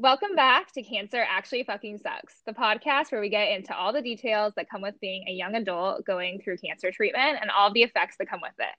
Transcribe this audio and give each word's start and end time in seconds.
Welcome 0.00 0.36
back 0.36 0.72
to 0.72 0.82
Cancer 0.82 1.22
Actually 1.28 1.64
Fucking 1.64 1.98
Sucks, 1.98 2.40
the 2.46 2.52
podcast 2.52 3.12
where 3.12 3.20
we 3.20 3.28
get 3.28 3.50
into 3.50 3.76
all 3.76 3.92
the 3.92 4.00
details 4.00 4.54
that 4.56 4.70
come 4.70 4.80
with 4.80 4.94
being 5.00 5.26
a 5.28 5.32
young 5.32 5.54
adult 5.54 6.06
going 6.06 6.40
through 6.40 6.56
cancer 6.56 6.90
treatment 6.90 7.38
and 7.42 7.50
all 7.50 7.70
the 7.70 7.82
effects 7.82 8.16
that 8.18 8.30
come 8.30 8.40
with 8.40 8.54
it. 8.58 8.74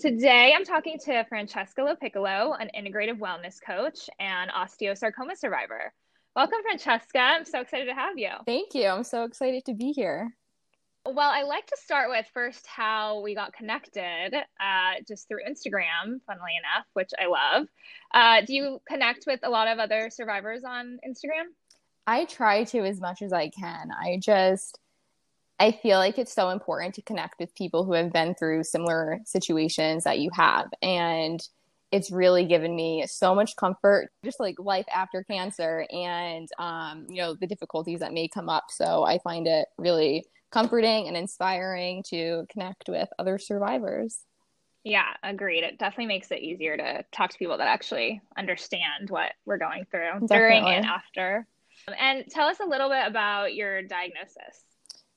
Today, 0.00 0.54
I'm 0.54 0.64
talking 0.64 1.00
to 1.06 1.24
Francesca 1.28 1.80
Lopiccolo, 1.80 2.56
an 2.60 2.70
integrative 2.78 3.18
wellness 3.18 3.56
coach 3.60 4.08
and 4.20 4.52
osteosarcoma 4.52 5.36
survivor. 5.36 5.92
Welcome, 6.36 6.58
Francesca. 6.62 7.18
I'm 7.18 7.44
so 7.44 7.62
excited 7.62 7.86
to 7.86 7.94
have 7.94 8.16
you. 8.16 8.30
Thank 8.46 8.74
you. 8.74 8.86
I'm 8.86 9.02
so 9.02 9.24
excited 9.24 9.64
to 9.64 9.74
be 9.74 9.90
here. 9.90 10.37
Well, 11.06 11.30
I 11.30 11.42
like 11.42 11.66
to 11.66 11.76
start 11.82 12.10
with 12.10 12.26
first 12.34 12.66
how 12.66 13.20
we 13.20 13.34
got 13.34 13.54
connected, 13.54 14.34
uh, 14.34 14.94
just 15.06 15.26
through 15.26 15.40
Instagram, 15.48 16.20
funnily 16.26 16.52
enough, 16.58 16.86
which 16.92 17.10
I 17.18 17.26
love. 17.26 17.68
Uh, 18.12 18.44
do 18.44 18.54
you 18.54 18.80
connect 18.86 19.24
with 19.26 19.40
a 19.42 19.48
lot 19.48 19.68
of 19.68 19.78
other 19.78 20.10
survivors 20.10 20.64
on 20.64 20.98
Instagram? 21.08 21.46
I 22.06 22.24
try 22.26 22.64
to 22.64 22.80
as 22.80 23.00
much 23.00 23.22
as 23.22 23.32
I 23.32 23.48
can. 23.48 23.90
I 23.90 24.18
just, 24.20 24.78
I 25.58 25.72
feel 25.72 25.98
like 25.98 26.18
it's 26.18 26.32
so 26.32 26.50
important 26.50 26.94
to 26.96 27.02
connect 27.02 27.40
with 27.40 27.54
people 27.54 27.84
who 27.84 27.92
have 27.94 28.12
been 28.12 28.34
through 28.34 28.64
similar 28.64 29.20
situations 29.24 30.04
that 30.04 30.18
you 30.18 30.30
have. 30.34 30.68
And 30.82 31.40
it's 31.90 32.10
really 32.10 32.44
given 32.44 32.76
me 32.76 33.06
so 33.06 33.34
much 33.34 33.56
comfort, 33.56 34.10
just 34.24 34.40
like 34.40 34.56
life 34.58 34.86
after 34.94 35.22
cancer 35.22 35.86
and, 35.90 36.48
um, 36.58 37.06
you 37.08 37.16
know, 37.16 37.34
the 37.34 37.46
difficulties 37.46 38.00
that 38.00 38.12
may 38.12 38.28
come 38.28 38.50
up. 38.50 38.64
So 38.68 39.04
I 39.04 39.18
find 39.20 39.46
it 39.46 39.68
really 39.78 40.26
comforting 40.50 41.08
and 41.08 41.16
inspiring 41.16 42.02
to 42.08 42.46
connect 42.50 42.88
with 42.88 43.08
other 43.18 43.38
survivors. 43.38 44.20
Yeah, 44.84 45.08
agreed. 45.22 45.64
It 45.64 45.78
definitely 45.78 46.06
makes 46.06 46.30
it 46.30 46.40
easier 46.40 46.76
to 46.76 47.04
talk 47.12 47.30
to 47.30 47.38
people 47.38 47.58
that 47.58 47.68
actually 47.68 48.22
understand 48.36 49.10
what 49.10 49.32
we're 49.44 49.58
going 49.58 49.84
through 49.90 50.26
definitely. 50.26 50.36
during 50.36 50.64
and 50.66 50.86
after. 50.86 51.46
And 51.98 52.24
tell 52.30 52.48
us 52.48 52.60
a 52.60 52.66
little 52.66 52.88
bit 52.88 53.06
about 53.06 53.54
your 53.54 53.82
diagnosis. 53.82 54.64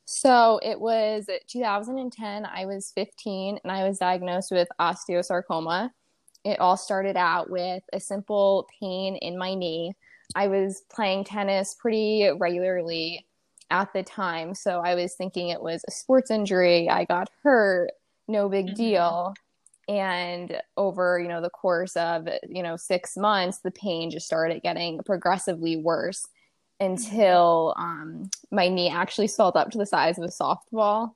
So 0.05 0.59
it 0.61 0.79
was 0.79 1.29
2010. 1.47 2.45
I 2.45 2.65
was 2.65 2.91
15 2.95 3.59
and 3.63 3.71
I 3.71 3.87
was 3.87 3.97
diagnosed 3.97 4.51
with 4.51 4.67
osteosarcoma. 4.79 5.91
It 6.43 6.59
all 6.59 6.75
started 6.75 7.15
out 7.15 7.49
with 7.49 7.83
a 7.93 7.99
simple 7.99 8.67
pain 8.79 9.15
in 9.15 9.37
my 9.37 9.53
knee. 9.53 9.93
I 10.35 10.47
was 10.47 10.83
playing 10.93 11.23
tennis 11.23 11.75
pretty 11.79 12.29
regularly 12.37 13.25
at 13.71 13.91
the 13.93 14.03
time. 14.03 14.53
So 14.53 14.81
I 14.81 14.95
was 14.95 15.15
thinking 15.15 15.49
it 15.49 15.61
was 15.61 15.83
a 15.87 15.91
sports 15.91 16.29
injury. 16.29 16.89
I 16.89 17.05
got 17.05 17.29
hurt, 17.43 17.91
no 18.27 18.49
big 18.49 18.67
mm-hmm. 18.67 18.75
deal. 18.75 19.33
And 19.87 20.61
over, 20.77 21.19
you 21.19 21.27
know, 21.27 21.41
the 21.41 21.49
course 21.49 21.95
of, 21.95 22.27
you 22.47 22.61
know, 22.61 22.77
six 22.77 23.17
months, 23.17 23.59
the 23.59 23.71
pain 23.71 24.11
just 24.11 24.25
started 24.25 24.61
getting 24.61 24.99
progressively 24.99 25.77
worse 25.77 26.25
until 26.79 27.73
um, 27.77 28.29
my 28.51 28.67
knee 28.67 28.89
actually 28.89 29.27
swelled 29.27 29.57
up 29.57 29.69
to 29.71 29.77
the 29.77 29.85
size 29.85 30.17
of 30.17 30.23
a 30.23 30.27
softball. 30.27 31.11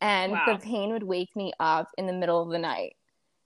And 0.00 0.32
wow. 0.32 0.44
the 0.46 0.58
pain 0.58 0.92
would 0.92 1.02
wake 1.02 1.34
me 1.34 1.52
up 1.58 1.88
in 1.96 2.06
the 2.06 2.12
middle 2.12 2.42
of 2.42 2.50
the 2.50 2.58
night. 2.58 2.94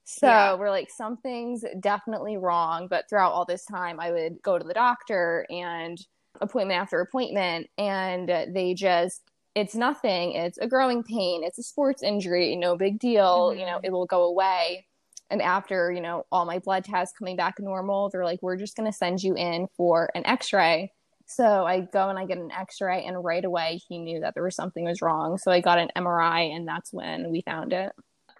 So 0.04 0.26
yeah. 0.26 0.54
we're 0.54 0.70
like, 0.70 0.90
something's 0.90 1.64
definitely 1.80 2.36
wrong. 2.36 2.88
But 2.88 3.08
throughout 3.08 3.32
all 3.32 3.44
this 3.44 3.64
time, 3.64 4.00
I 4.00 4.10
would 4.10 4.42
go 4.42 4.58
to 4.58 4.64
the 4.64 4.74
doctor 4.74 5.46
and 5.48 5.98
appointment 6.40 6.80
after 6.80 7.00
appointment 7.00 7.68
and 7.78 8.28
they 8.28 8.74
just 8.74 9.22
it's 9.54 9.74
nothing. 9.74 10.32
It's 10.32 10.58
a 10.58 10.66
growing 10.66 11.02
pain. 11.02 11.44
It's 11.44 11.58
a 11.58 11.62
sports 11.62 12.02
injury. 12.02 12.56
No 12.56 12.76
big 12.76 12.98
deal. 12.98 13.50
Mm-hmm. 13.50 13.60
you 13.60 13.66
know 13.66 13.76
mm-hmm. 13.76 13.86
it 13.86 13.92
will 13.92 14.06
go 14.06 14.24
away. 14.24 14.86
And 15.30 15.40
after 15.40 15.90
you 15.90 16.00
know 16.00 16.24
all 16.30 16.44
my 16.44 16.58
blood 16.58 16.84
tests 16.84 17.16
coming 17.18 17.36
back 17.36 17.54
normal 17.58 18.10
they're 18.10 18.24
like 18.24 18.42
we're 18.42 18.56
just 18.56 18.76
going 18.76 18.90
to 18.90 18.96
send 18.96 19.22
you 19.22 19.34
in 19.34 19.68
for 19.76 20.10
an 20.14 20.26
x-ray. 20.26 20.92
So 21.26 21.64
i 21.64 21.80
go 21.80 22.08
and 22.10 22.18
i 22.18 22.26
get 22.26 22.38
an 22.38 22.50
x-ray 22.50 23.04
and 23.04 23.22
right 23.22 23.44
away 23.44 23.80
he 23.88 23.98
knew 23.98 24.20
that 24.20 24.34
there 24.34 24.42
was 24.42 24.56
something 24.56 24.84
was 24.84 25.02
wrong. 25.02 25.38
So 25.38 25.50
i 25.50 25.60
got 25.60 25.78
an 25.78 25.90
mri 25.96 26.54
and 26.54 26.66
that's 26.66 26.92
when 26.92 27.30
we 27.30 27.42
found 27.42 27.72
it. 27.72 27.92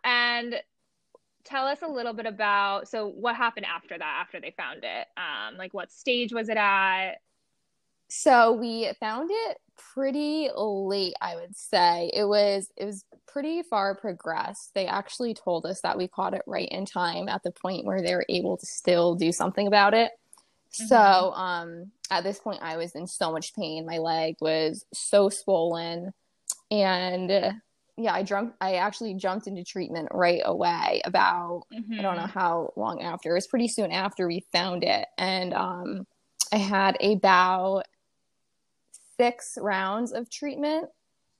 And 0.05 0.56
tell 1.45 1.66
us 1.66 1.78
a 1.83 1.89
little 1.89 2.12
bit 2.12 2.27
about 2.27 2.89
so 2.89 3.09
what 3.09 3.37
happened 3.37 3.66
after 3.66 3.97
that 3.97 4.19
after 4.21 4.41
they 4.41 4.55
found 4.56 4.84
it? 4.84 5.06
Um 5.16 5.56
like 5.56 5.72
what 5.72 5.91
stage 5.91 6.33
was 6.33 6.49
it 6.49 6.56
at 6.56 7.15
so 8.15 8.53
we 8.53 8.91
found 9.00 9.31
it 9.33 9.56
pretty 9.95 10.50
late, 10.55 11.15
I 11.23 11.34
would 11.34 11.56
say. 11.56 12.11
It 12.12 12.25
was 12.25 12.71
it 12.77 12.84
was 12.84 13.06
pretty 13.27 13.62
far 13.62 13.95
progressed. 13.95 14.73
They 14.75 14.87
actually 14.87 15.33
told 15.33 15.65
us 15.65 15.81
that 15.81 15.97
we 15.97 16.09
caught 16.09 16.34
it 16.34 16.43
right 16.47 16.69
in 16.69 16.84
time 16.84 17.27
at 17.27 17.43
the 17.43 17.53
point 17.53 17.87
where 17.87 18.03
they 18.03 18.15
were 18.15 18.27
able 18.28 18.59
to 18.59 18.67
still 18.67 19.15
do 19.15 19.33
something 19.33 19.67
about 19.67 19.95
it. 19.95 20.11
Mm-hmm. 20.75 20.89
So 20.89 20.99
um, 20.99 21.91
at 22.11 22.22
this 22.22 22.39
point, 22.39 22.61
I 22.61 22.77
was 22.77 22.95
in 22.95 23.06
so 23.06 23.33
much 23.33 23.55
pain. 23.55 23.87
My 23.87 23.97
leg 23.97 24.37
was 24.43 24.84
so 24.93 25.31
swollen, 25.31 26.12
and 26.71 27.31
uh, 27.31 27.53
yeah, 27.97 28.12
I 28.12 28.25
jumped. 28.25 28.56
I 28.61 28.75
actually 28.75 29.15
jumped 29.15 29.47
into 29.47 29.65
treatment 29.65 30.09
right 30.12 30.43
away. 30.45 31.01
About 31.06 31.62
mm-hmm. 31.72 31.99
I 31.99 32.03
don't 32.03 32.17
know 32.17 32.25
mm-hmm. 32.25 32.39
how 32.39 32.75
long 32.77 33.01
after. 33.01 33.31
It 33.31 33.37
was 33.37 33.47
pretty 33.47 33.69
soon 33.69 33.91
after 33.91 34.27
we 34.27 34.45
found 34.53 34.84
it, 34.84 35.09
and 35.17 35.55
um, 35.55 36.06
I 36.53 36.59
had 36.59 36.99
about 37.03 37.87
six 39.22 39.59
rounds 39.60 40.12
of 40.12 40.31
treatment, 40.31 40.88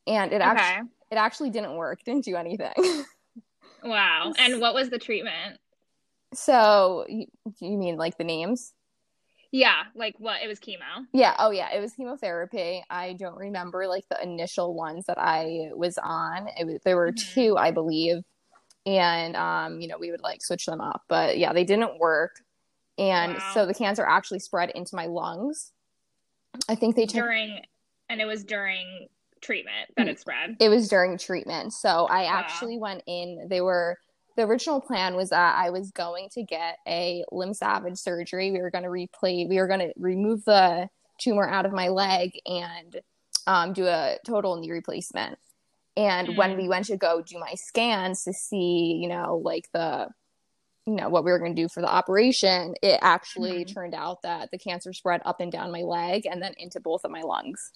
and 0.07 0.33
it 0.33 0.37
okay. 0.37 0.45
actually 0.45 0.89
it 1.11 1.17
actually 1.17 1.51
didn't 1.51 1.77
work. 1.77 2.01
Didn't 2.05 2.25
do 2.25 2.37
anything. 2.37 3.05
wow! 3.85 4.33
And 4.39 4.61
what 4.61 4.75
was 4.75 4.91
the 4.91 4.99
treatment? 4.99 5.59
So 6.35 7.05
you, 7.09 7.27
you 7.61 7.77
mean 7.77 7.97
like 7.97 8.17
the 8.17 8.25
names? 8.25 8.73
Yeah, 9.51 9.83
like 9.95 10.15
what? 10.19 10.43
It 10.43 10.49
was 10.49 10.59
chemo. 10.59 11.05
Yeah. 11.13 11.35
Oh, 11.39 11.51
yeah. 11.51 11.69
It 11.75 11.81
was 11.81 11.93
chemotherapy. 11.93 12.83
I 12.89 13.13
don't 13.13 13.37
remember 13.37 13.87
like 13.87 14.05
the 14.09 14.23
initial 14.23 14.75
ones 14.75 15.05
that 15.09 15.19
I 15.19 15.69
was 15.75 15.99
on. 15.99 16.49
It 16.59 16.67
was, 16.67 16.79
there 16.87 16.97
were 16.97 17.13
mm-hmm. 17.13 17.35
two, 17.35 17.59
I 17.59 17.71
believe, 17.71 18.23
and 18.87 19.37
um, 19.37 19.81
you 19.83 19.89
know, 19.89 19.99
we 19.99 20.11
would 20.11 20.23
like 20.23 20.43
switch 20.43 20.65
them 20.65 20.81
up, 20.81 21.03
but 21.07 21.37
yeah, 21.37 21.53
they 21.53 21.65
didn't 21.65 21.99
work, 21.99 22.41
and 22.97 23.35
wow. 23.35 23.51
so 23.53 23.67
the 23.67 23.75
cancer 23.75 24.05
actually 24.05 24.39
spread 24.39 24.71
into 24.71 24.97
my 24.97 25.05
lungs. 25.05 25.73
I 26.69 26.75
think 26.75 26.97
they 26.97 27.07
took 27.07 27.25
during, 27.25 27.61
and 28.13 28.21
it 28.21 28.27
was 28.27 28.45
during 28.45 29.09
treatment 29.41 29.91
that 29.97 30.07
it 30.07 30.21
spread. 30.21 30.57
It 30.61 30.69
was 30.69 30.89
during 30.89 31.17
treatment. 31.17 31.73
So 31.73 32.07
I 32.07 32.25
wow. 32.25 32.31
actually 32.31 32.79
went 32.79 33.03
in. 33.07 33.49
They 33.49 33.63
were 33.63 33.97
the 34.37 34.43
original 34.43 34.81
plan 34.81 35.17
was 35.17 35.31
that 35.31 35.57
I 35.57 35.71
was 35.71 35.91
going 35.91 36.29
to 36.33 36.43
get 36.43 36.79
a 36.87 37.25
limb 37.33 37.55
salvage 37.55 37.99
surgery. 37.99 38.51
We 38.51 38.61
were 38.61 38.71
going 38.71 38.85
to 38.85 38.91
replay. 38.91 39.49
We 39.49 39.57
were 39.59 39.67
going 39.67 39.81
to 39.81 39.93
remove 39.97 40.45
the 40.45 40.89
tumor 41.19 41.49
out 41.49 41.67
of 41.67 41.73
my 41.73 41.89
leg 41.89 42.33
and 42.47 43.01
um, 43.47 43.73
do 43.73 43.87
a 43.87 44.19
total 44.27 44.61
knee 44.61 44.71
replacement. 44.71 45.39
And 45.97 46.29
mm. 46.29 46.37
when 46.37 46.57
we 46.57 46.69
went 46.69 46.87
to 46.87 46.97
go 46.97 47.23
do 47.23 47.39
my 47.39 47.55
scans 47.55 48.25
to 48.25 48.33
see, 48.33 48.99
you 49.03 49.09
know, 49.09 49.41
like 49.45 49.69
the 49.73 50.09
you 50.87 50.95
know 50.95 51.09
what 51.09 51.25
we 51.25 51.31
were 51.31 51.39
going 51.39 51.55
to 51.55 51.63
do 51.63 51.69
for 51.69 51.81
the 51.81 51.89
operation 51.89 52.75
it 52.83 52.99
actually 53.03 53.65
mm-hmm. 53.65 53.73
turned 53.73 53.95
out 53.95 54.21
that 54.23 54.51
the 54.51 54.59
cancer 54.59 54.93
spread 54.93 55.23
up 55.25 55.41
and 55.41 55.53
down 55.53 55.71
my 55.71 55.83
leg 55.83 56.27
and 56.27 56.43
then 56.43 56.53
into 56.59 56.81
both 56.81 57.05
of 57.05 57.11
my 57.11 57.21
lungs 57.21 57.71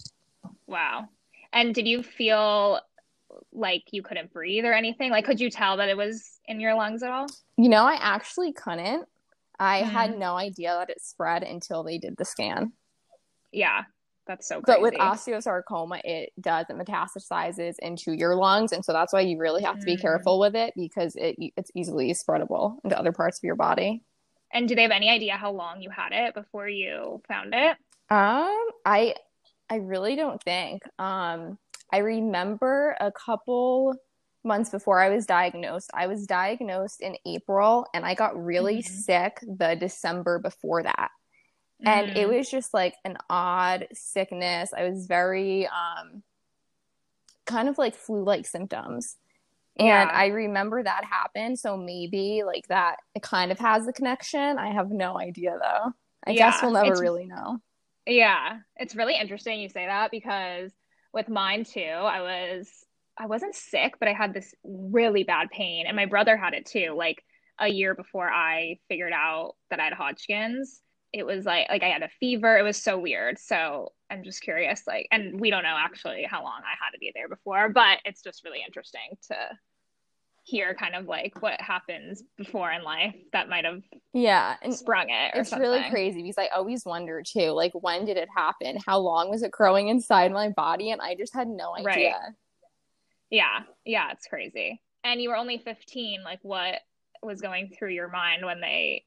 wow 0.66 1.09
and 1.53 1.75
did 1.75 1.87
you 1.87 2.03
feel 2.03 2.81
like 3.53 3.84
you 3.91 4.03
couldn't 4.03 4.32
breathe 4.32 4.65
or 4.65 4.72
anything 4.72 5.10
like 5.10 5.25
could 5.25 5.41
you 5.41 5.50
tell 5.50 5.77
that 5.77 5.88
it 5.88 5.97
was 5.97 6.38
in 6.47 6.60
your 6.60 6.75
lungs 6.75 7.03
at 7.03 7.10
all 7.10 7.27
you 7.56 7.69
know 7.69 7.84
i 7.84 7.99
actually 8.00 8.53
couldn't 8.53 9.06
i 9.59 9.81
mm-hmm. 9.81 9.91
had 9.91 10.19
no 10.19 10.37
idea 10.37 10.75
that 10.78 10.91
it 10.91 11.00
spread 11.00 11.43
until 11.43 11.82
they 11.82 11.99
did 11.99 12.16
the 12.16 12.25
scan 12.25 12.72
yeah 13.53 13.82
that's 14.26 14.49
so 14.49 14.60
crazy. 14.60 14.76
But 14.76 14.82
with 14.82 14.94
osteosarcoma, 14.94 16.00
it 16.03 16.32
does 16.41 16.66
it 16.69 16.76
metastasizes 16.76 17.76
into 17.79 18.12
your 18.12 18.35
lungs, 18.35 18.73
and 18.73 18.85
so 18.85 18.93
that's 18.93 19.12
why 19.12 19.20
you 19.20 19.38
really 19.38 19.62
have 19.62 19.79
to 19.79 19.87
be 19.87 19.96
mm. 19.96 20.00
careful 20.00 20.41
with 20.41 20.56
it 20.56 20.75
because 20.75 21.14
it 21.17 21.37
it's 21.56 21.70
easily 21.75 22.12
spreadable 22.12 22.79
into 22.82 22.99
other 22.99 23.12
parts 23.12 23.38
of 23.38 23.44
your 23.44 23.55
body. 23.55 24.02
And 24.52 24.69
do 24.69 24.75
they 24.75 24.82
have 24.82 24.91
any 24.91 25.11
idea 25.11 25.37
how 25.37 25.52
long 25.52 25.81
you 25.81 25.91
had 25.91 26.12
it 26.12 26.35
before 26.35 26.69
you 26.69 27.23
found 27.29 27.55
it? 27.55 27.76
Um, 28.11 28.69
I 28.85 29.14
I 29.69 29.77
really 29.77 30.17
don't 30.17 30.43
think. 30.43 30.83
Um, 30.99 31.59
I 31.93 31.99
remember 31.99 32.97
a 33.01 33.13
couple 33.13 33.95
months 34.45 34.71
before 34.71 35.01
I 35.01 35.09
was 35.09 35.27
diagnosed. 35.27 35.91
I 35.93 36.07
was 36.07 36.27
diagnosed 36.27 37.01
in 37.01 37.17
April, 37.27 37.87
and 37.95 38.05
I 38.05 38.15
got 38.15 38.43
really 38.43 38.79
mm-hmm. 38.79 38.95
sick 38.95 39.39
the 39.43 39.77
December 39.79 40.39
before 40.39 40.83
that 40.83 41.11
and 41.85 42.11
mm. 42.11 42.17
it 42.17 42.29
was 42.29 42.51
just 42.51 42.73
like 42.73 42.95
an 43.05 43.17
odd 43.29 43.87
sickness 43.93 44.73
i 44.77 44.89
was 44.89 45.07
very 45.07 45.67
um 45.67 46.23
kind 47.45 47.69
of 47.69 47.79
like 47.79 47.95
flu 47.95 48.25
like 48.25 48.47
symptoms 48.47 49.17
and 49.79 49.87
yeah. 49.87 50.11
i 50.13 50.27
remember 50.27 50.83
that 50.83 51.05
happened 51.05 51.59
so 51.59 51.77
maybe 51.77 52.43
like 52.45 52.67
that 52.69 52.97
it 53.15 53.23
kind 53.23 53.53
of 53.53 53.59
has 53.59 53.87
a 53.87 53.93
connection 53.93 54.59
i 54.59 54.73
have 54.73 54.91
no 54.91 55.19
idea 55.19 55.57
though 55.61 55.93
i 56.27 56.31
yeah, 56.31 56.51
guess 56.51 56.63
we'll 56.63 56.73
never 56.73 56.99
really 57.01 57.27
know 57.27 57.59
yeah 58.06 58.58
it's 58.76 58.94
really 58.94 59.17
interesting 59.17 59.61
you 59.61 59.69
say 59.69 59.87
that 59.87 60.11
because 60.11 60.73
with 61.12 61.29
mine 61.29 61.64
too 61.64 61.81
i 61.81 62.20
was 62.20 62.87
I 63.19 63.26
wasn't 63.26 63.55
sick, 63.55 63.94
but 63.99 64.08
I 64.08 64.12
had 64.12 64.35
this 64.35 64.55
really 64.62 65.25
bad 65.25 65.50
pain, 65.50 65.87
and 65.87 65.97
my 65.97 66.06
brother 66.06 66.37
had 66.37 66.55
it 66.55 66.67
too. 66.67 66.94
Like 66.97 67.23
a 67.58 67.69
year 67.69 67.94
before 67.94 68.31
I 68.31 68.79
figured 68.88 69.12
out 69.12 69.55
that 69.70 69.81
I 69.81 69.85
had 69.85 69.94
Hodgkin's, 69.94 70.81
it 71.12 71.25
was 71.25 71.47
like 71.47 71.69
like 71.70 71.82
I 71.82 71.88
had 71.88 72.03
a 72.03 72.11
fever. 72.20 72.58
It 72.58 72.62
was 72.62 72.76
so 72.76 72.99
weird. 72.99 73.38
So 73.38 73.93
I'm 74.11 74.23
just 74.23 74.43
curious, 74.43 74.82
like, 74.87 75.08
and 75.11 75.41
we 75.41 75.50
don't 75.50 75.62
know 75.62 75.76
actually 75.79 76.25
how 76.29 76.43
long 76.43 76.61
I 76.62 76.76
had 76.85 76.91
to 76.93 76.99
be 76.99 77.12
there 77.14 77.29
before, 77.29 77.70
but 77.70 77.99
it's 78.05 78.23
just 78.23 78.44
really 78.44 78.62
interesting 78.64 79.17
to 79.29 79.37
hear 80.46 80.75
kind 80.75 80.94
of 80.94 81.06
like 81.06 81.43
what 81.43 81.60
happens 81.60 82.22
before 82.37 82.70
in 82.70 82.84
life 82.84 83.16
that 83.32 83.48
might 83.48 83.64
have 83.64 83.82
yeah 84.12 84.54
and 84.62 84.72
sprung 84.72 85.10
it 85.10 85.32
it's 85.34 85.50
something. 85.50 85.69
really 85.69 85.82
crazy 85.90 86.22
because 86.22 86.38
i 86.38 86.46
always 86.54 86.84
wonder 86.84 87.20
too 87.20 87.50
like 87.50 87.72
when 87.75 88.04
did 88.04 88.16
it 88.16 88.28
happen? 88.34 88.78
How 88.87 88.98
long 88.98 89.31
was 89.31 89.43
it 89.43 89.50
growing 89.50 89.88
inside 89.88 90.32
my 90.32 90.50
body? 90.50 90.90
And 90.90 91.00
i 91.00 91.14
just 91.14 91.34
had 91.34 91.48
no 91.48 91.75
idea. 91.75 91.87
Right. 91.87 92.32
yeah. 93.31 93.60
Yeah 93.84 94.10
it's 94.12 94.26
crazy. 94.26 94.81
And 95.04 95.20
you 95.20 95.31
were 95.31 95.37
only 95.37 95.58
15 95.58 96.22
like 96.25 96.40
what 96.43 96.81
was 97.22 97.40
going 97.40 97.72
through 97.76 97.90
your 97.90 98.08
mind 98.08 98.44
when 98.44 98.60
they 98.60 99.04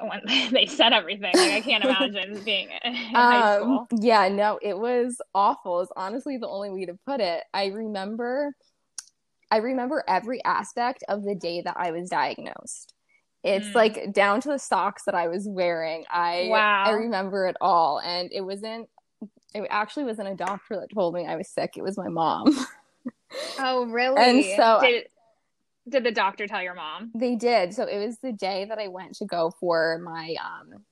when 0.00 0.22
they 0.52 0.66
said 0.66 0.92
everything? 0.92 1.32
Like 1.34 1.52
i 1.52 1.60
can't 1.60 1.84
imagine 1.84 2.42
being 2.44 2.68
in 2.84 2.94
high 2.94 3.56
um, 3.56 3.62
school. 3.62 3.88
yeah 4.00 4.28
no 4.28 4.58
it 4.62 4.78
was 4.78 5.20
awful. 5.34 5.80
Is 5.80 5.92
honestly 5.96 6.36
the 6.36 6.48
only 6.48 6.70
way 6.70 6.86
to 6.86 6.98
put 7.06 7.20
it. 7.20 7.44
I 7.52 7.66
remember 7.66 8.54
I 9.50 9.58
remember 9.58 10.04
every 10.08 10.42
aspect 10.44 11.04
of 11.08 11.24
the 11.24 11.34
day 11.34 11.62
that 11.62 11.76
I 11.76 11.90
was 11.90 12.10
diagnosed. 12.10 12.94
It's 13.42 13.68
mm. 13.68 13.74
like 13.74 14.12
down 14.12 14.40
to 14.40 14.48
the 14.48 14.58
socks 14.58 15.04
that 15.04 15.14
I 15.14 15.28
was 15.28 15.46
wearing. 15.46 16.04
I 16.10 16.48
wow. 16.50 16.84
I 16.86 16.90
remember 16.92 17.46
it 17.46 17.56
all, 17.60 18.00
and 18.00 18.30
it 18.32 18.40
wasn't. 18.40 18.88
It 19.54 19.66
actually 19.70 20.04
wasn't 20.04 20.28
a 20.28 20.34
doctor 20.34 20.80
that 20.80 20.92
told 20.92 21.14
me 21.14 21.26
I 21.26 21.36
was 21.36 21.48
sick. 21.48 21.74
It 21.76 21.82
was 21.82 21.96
my 21.96 22.08
mom. 22.08 22.54
Oh, 23.58 23.86
really? 23.86 24.20
And 24.20 24.44
so 24.56 24.78
did, 24.80 25.06
did 25.88 26.04
the 26.04 26.12
doctor 26.12 26.46
tell 26.46 26.62
your 26.62 26.74
mom? 26.74 27.12
They 27.14 27.34
did. 27.34 27.74
So 27.74 27.84
it 27.84 28.04
was 28.04 28.18
the 28.18 28.32
day 28.32 28.66
that 28.68 28.78
I 28.78 28.88
went 28.88 29.16
to 29.16 29.24
go 29.24 29.52
for 29.60 30.00
my 30.04 30.36
um 30.42 30.84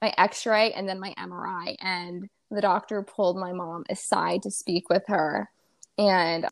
my 0.00 0.14
X-ray 0.16 0.72
and 0.72 0.88
then 0.88 0.98
my 0.98 1.14
MRI, 1.18 1.76
and 1.78 2.28
the 2.50 2.62
doctor 2.62 3.02
pulled 3.02 3.36
my 3.36 3.52
mom 3.52 3.84
aside 3.90 4.42
to 4.42 4.50
speak 4.50 4.88
with 4.88 5.02
her, 5.08 5.50
and 5.98 6.46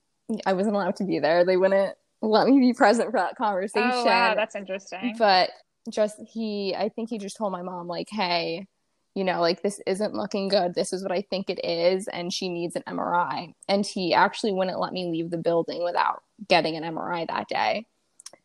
I 0.47 0.53
wasn't 0.53 0.77
allowed 0.77 0.97
to 0.97 1.05
be 1.05 1.19
there. 1.19 1.45
They 1.45 1.57
wouldn't 1.57 1.97
let 2.21 2.49
me 2.49 2.59
be 2.61 2.73
present 2.73 3.11
for 3.11 3.19
that 3.19 3.37
conversation. 3.37 3.91
Oh, 3.93 4.05
wow, 4.05 4.35
that's 4.35 4.55
interesting. 4.55 5.15
But 5.19 5.51
just 5.91 6.17
he, 6.33 6.75
I 6.77 6.89
think 6.89 7.09
he 7.11 7.19
just 7.19 7.37
told 7.37 7.53
my 7.53 7.63
mom, 7.63 7.87
like, 7.87 8.09
hey, 8.11 8.67
you 9.15 9.25
know, 9.25 9.41
like 9.41 9.63
this 9.63 9.81
isn't 9.87 10.15
looking 10.15 10.49
good. 10.49 10.75
This 10.75 10.93
is 10.93 11.03
what 11.03 11.13
I 11.13 11.23
think 11.23 11.51
it 11.51 11.65
is. 11.65 12.09
And 12.09 12.33
she 12.33 12.49
needs 12.49 12.77
an 12.77 12.85
MRI. 12.87 13.55
And 13.69 13.85
he 13.85 14.15
actually 14.15 14.53
wouldn't 14.53 14.79
let 14.79 14.93
me 14.93 15.11
leave 15.11 15.31
the 15.31 15.39
building 15.39 15.83
without 15.83 16.23
getting 16.49 16.77
an 16.77 16.85
MRI 16.85 17.27
that 17.27 17.49
day. 17.49 17.87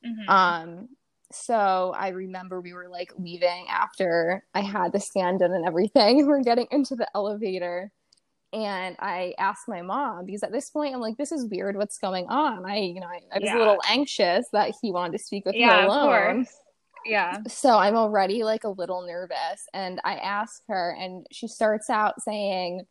Mm-hmm. 0.05 0.29
Um, 0.29 0.89
so 1.31 1.93
I 1.97 2.09
remember 2.09 2.61
we 2.61 2.73
were 2.73 2.89
like 2.89 3.11
leaving 3.17 3.67
after 3.69 4.43
I 4.53 4.61
had 4.61 4.93
the 4.93 4.99
scan 4.99 5.37
done 5.37 5.51
and 5.51 5.65
everything. 5.65 6.25
We're 6.27 6.43
getting 6.43 6.67
into 6.71 6.95
the 6.95 7.07
elevator 7.15 7.91
and 8.53 8.95
I 8.99 9.33
asked 9.39 9.67
my 9.67 9.81
mom 9.81 10.25
because 10.25 10.43
at 10.43 10.51
this 10.51 10.69
point 10.69 10.93
I'm 10.93 11.01
like, 11.01 11.17
this 11.17 11.31
is 11.31 11.45
weird. 11.45 11.75
What's 11.75 11.97
going 11.97 12.27
on? 12.27 12.65
I, 12.65 12.77
you 12.77 12.99
know, 12.99 13.07
I, 13.07 13.19
I 13.33 13.39
was 13.39 13.43
yeah. 13.45 13.57
a 13.57 13.59
little 13.59 13.81
anxious 13.89 14.45
that 14.53 14.75
he 14.81 14.91
wanted 14.91 15.17
to 15.17 15.23
speak 15.23 15.45
with 15.45 15.55
yeah, 15.55 15.81
me 15.81 15.87
alone. 15.87 16.45
Yeah. 17.05 17.39
So 17.47 17.77
I'm 17.77 17.95
already 17.95 18.43
like 18.43 18.63
a 18.63 18.69
little 18.69 19.01
nervous, 19.05 19.67
and 19.73 19.99
I 20.03 20.15
ask 20.15 20.61
her, 20.67 20.95
and 20.97 21.25
she 21.31 21.47
starts 21.47 21.89
out 21.89 22.21
saying, 22.21 22.83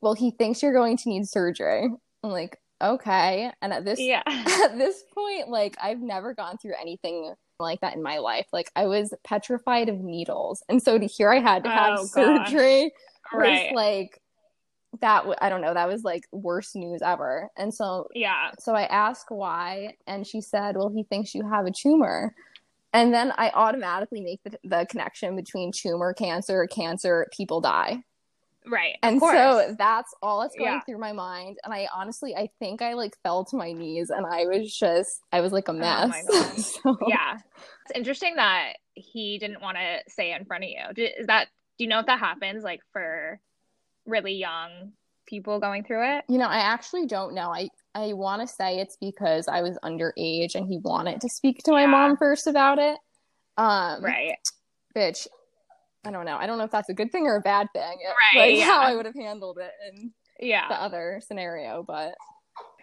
"Well, 0.00 0.14
he 0.14 0.30
thinks 0.32 0.62
you're 0.62 0.72
going 0.72 0.96
to 0.96 1.08
need 1.08 1.28
surgery." 1.28 1.88
I'm 2.24 2.30
like, 2.30 2.58
okay. 2.82 3.52
And 3.62 3.72
at 3.72 3.84
this, 3.84 4.00
yeah. 4.00 4.22
at 4.26 4.76
this 4.78 5.04
point, 5.14 5.50
like 5.50 5.76
I've 5.80 6.00
never 6.00 6.34
gone 6.34 6.58
through 6.58 6.74
anything 6.80 7.34
like 7.60 7.80
that 7.80 7.94
in 7.94 8.02
my 8.02 8.18
life. 8.18 8.46
Like 8.52 8.70
I 8.74 8.86
was 8.86 9.14
petrified 9.22 9.88
of 9.88 10.00
needles, 10.00 10.64
and 10.68 10.82
so 10.82 10.98
to 10.98 11.06
hear 11.06 11.30
I 11.30 11.40
had 11.40 11.64
to 11.64 11.70
have 11.70 11.98
oh, 12.00 12.06
surgery 12.06 12.92
right. 13.32 13.72
was 13.72 13.76
like 13.76 14.20
that 15.00 15.18
w- 15.18 15.36
I 15.40 15.48
don't 15.48 15.60
know 15.60 15.74
that 15.74 15.88
was 15.88 16.02
like 16.02 16.24
worst 16.32 16.76
news 16.76 17.02
ever. 17.02 17.50
And 17.56 17.72
so 17.72 18.08
yeah. 18.14 18.50
So 18.58 18.74
I 18.74 18.84
asked 18.84 19.26
why 19.30 19.96
and 20.06 20.26
she 20.26 20.40
said, 20.40 20.76
"Well, 20.76 20.92
he 20.94 21.04
thinks 21.04 21.34
you 21.34 21.48
have 21.48 21.66
a 21.66 21.70
tumor." 21.70 22.34
And 22.92 23.12
then 23.12 23.32
I 23.36 23.50
automatically 23.50 24.20
make 24.20 24.40
the, 24.44 24.56
the 24.62 24.86
connection 24.88 25.34
between 25.34 25.72
tumor, 25.72 26.14
cancer, 26.14 26.66
cancer, 26.68 27.26
people 27.36 27.60
die. 27.60 28.04
Right. 28.66 28.96
And 29.02 29.20
so 29.20 29.74
that's 29.76 30.14
all 30.22 30.40
that's 30.40 30.56
going 30.56 30.72
yeah. 30.72 30.80
through 30.86 30.98
my 30.98 31.12
mind. 31.12 31.58
And 31.64 31.74
I 31.74 31.88
honestly, 31.94 32.34
I 32.34 32.48
think 32.58 32.80
I 32.80 32.94
like 32.94 33.16
fell 33.22 33.44
to 33.46 33.56
my 33.56 33.72
knees 33.72 34.10
and 34.10 34.24
I 34.24 34.46
was 34.46 34.74
just, 34.74 35.20
I 35.32 35.40
was 35.40 35.52
like 35.52 35.68
a 35.68 35.72
oh 35.72 35.74
mess. 35.74 36.24
Oh 36.30 36.54
so. 36.56 36.98
Yeah. 37.06 37.36
It's 37.84 37.96
interesting 37.96 38.36
that 38.36 38.74
he 38.94 39.38
didn't 39.38 39.60
want 39.60 39.76
to 39.76 40.10
say 40.10 40.32
it 40.32 40.40
in 40.40 40.46
front 40.46 40.64
of 40.64 40.70
you. 40.70 41.04
Is 41.18 41.26
that, 41.26 41.48
do 41.76 41.84
you 41.84 41.90
know 41.90 41.98
if 41.98 42.06
that 42.06 42.20
happens 42.20 42.62
like 42.62 42.80
for 42.92 43.40
really 44.06 44.34
young 44.34 44.92
people 45.26 45.60
going 45.60 45.84
through 45.84 46.16
it? 46.16 46.24
You 46.28 46.38
know, 46.38 46.48
I 46.48 46.58
actually 46.58 47.06
don't 47.06 47.34
know. 47.34 47.52
I 47.52 47.68
I 47.94 48.12
want 48.12 48.42
to 48.42 48.52
say 48.52 48.78
it's 48.78 48.96
because 49.00 49.48
I 49.48 49.62
was 49.62 49.78
underage 49.84 50.54
and 50.54 50.66
he 50.66 50.78
wanted 50.78 51.20
to 51.20 51.28
speak 51.28 51.62
to 51.64 51.72
my 51.72 51.82
yeah. 51.82 51.86
mom 51.88 52.16
first 52.16 52.46
about 52.46 52.78
it. 52.78 52.98
Um, 53.56 54.02
right. 54.02 54.36
Bitch, 54.96 55.26
I 56.04 56.10
don't 56.10 56.24
know. 56.24 56.36
I 56.36 56.46
don't 56.46 56.58
know 56.58 56.64
if 56.64 56.70
that's 56.70 56.88
a 56.88 56.94
good 56.94 57.12
thing 57.12 57.26
or 57.26 57.36
a 57.36 57.40
bad 57.40 57.68
thing. 57.72 57.98
Right. 58.34 58.50
Like 58.50 58.58
yeah. 58.58 58.64
how 58.64 58.80
I 58.80 58.94
would 58.94 59.06
have 59.06 59.14
handled 59.14 59.58
it 59.58 59.72
in 59.88 60.12
yeah 60.40 60.68
the 60.68 60.80
other 60.80 61.20
scenario, 61.26 61.82
but. 61.86 62.14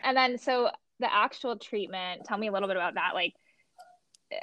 And 0.04 0.18
then 0.18 0.38
so 0.38 0.72
the 1.00 1.14
actual 1.14 1.58
treatment. 1.58 2.22
Tell 2.26 2.38
me 2.38 2.48
a 2.48 2.52
little 2.52 2.68
bit 2.68 2.78
about 2.78 2.94
that. 2.94 3.12
Like, 3.14 3.34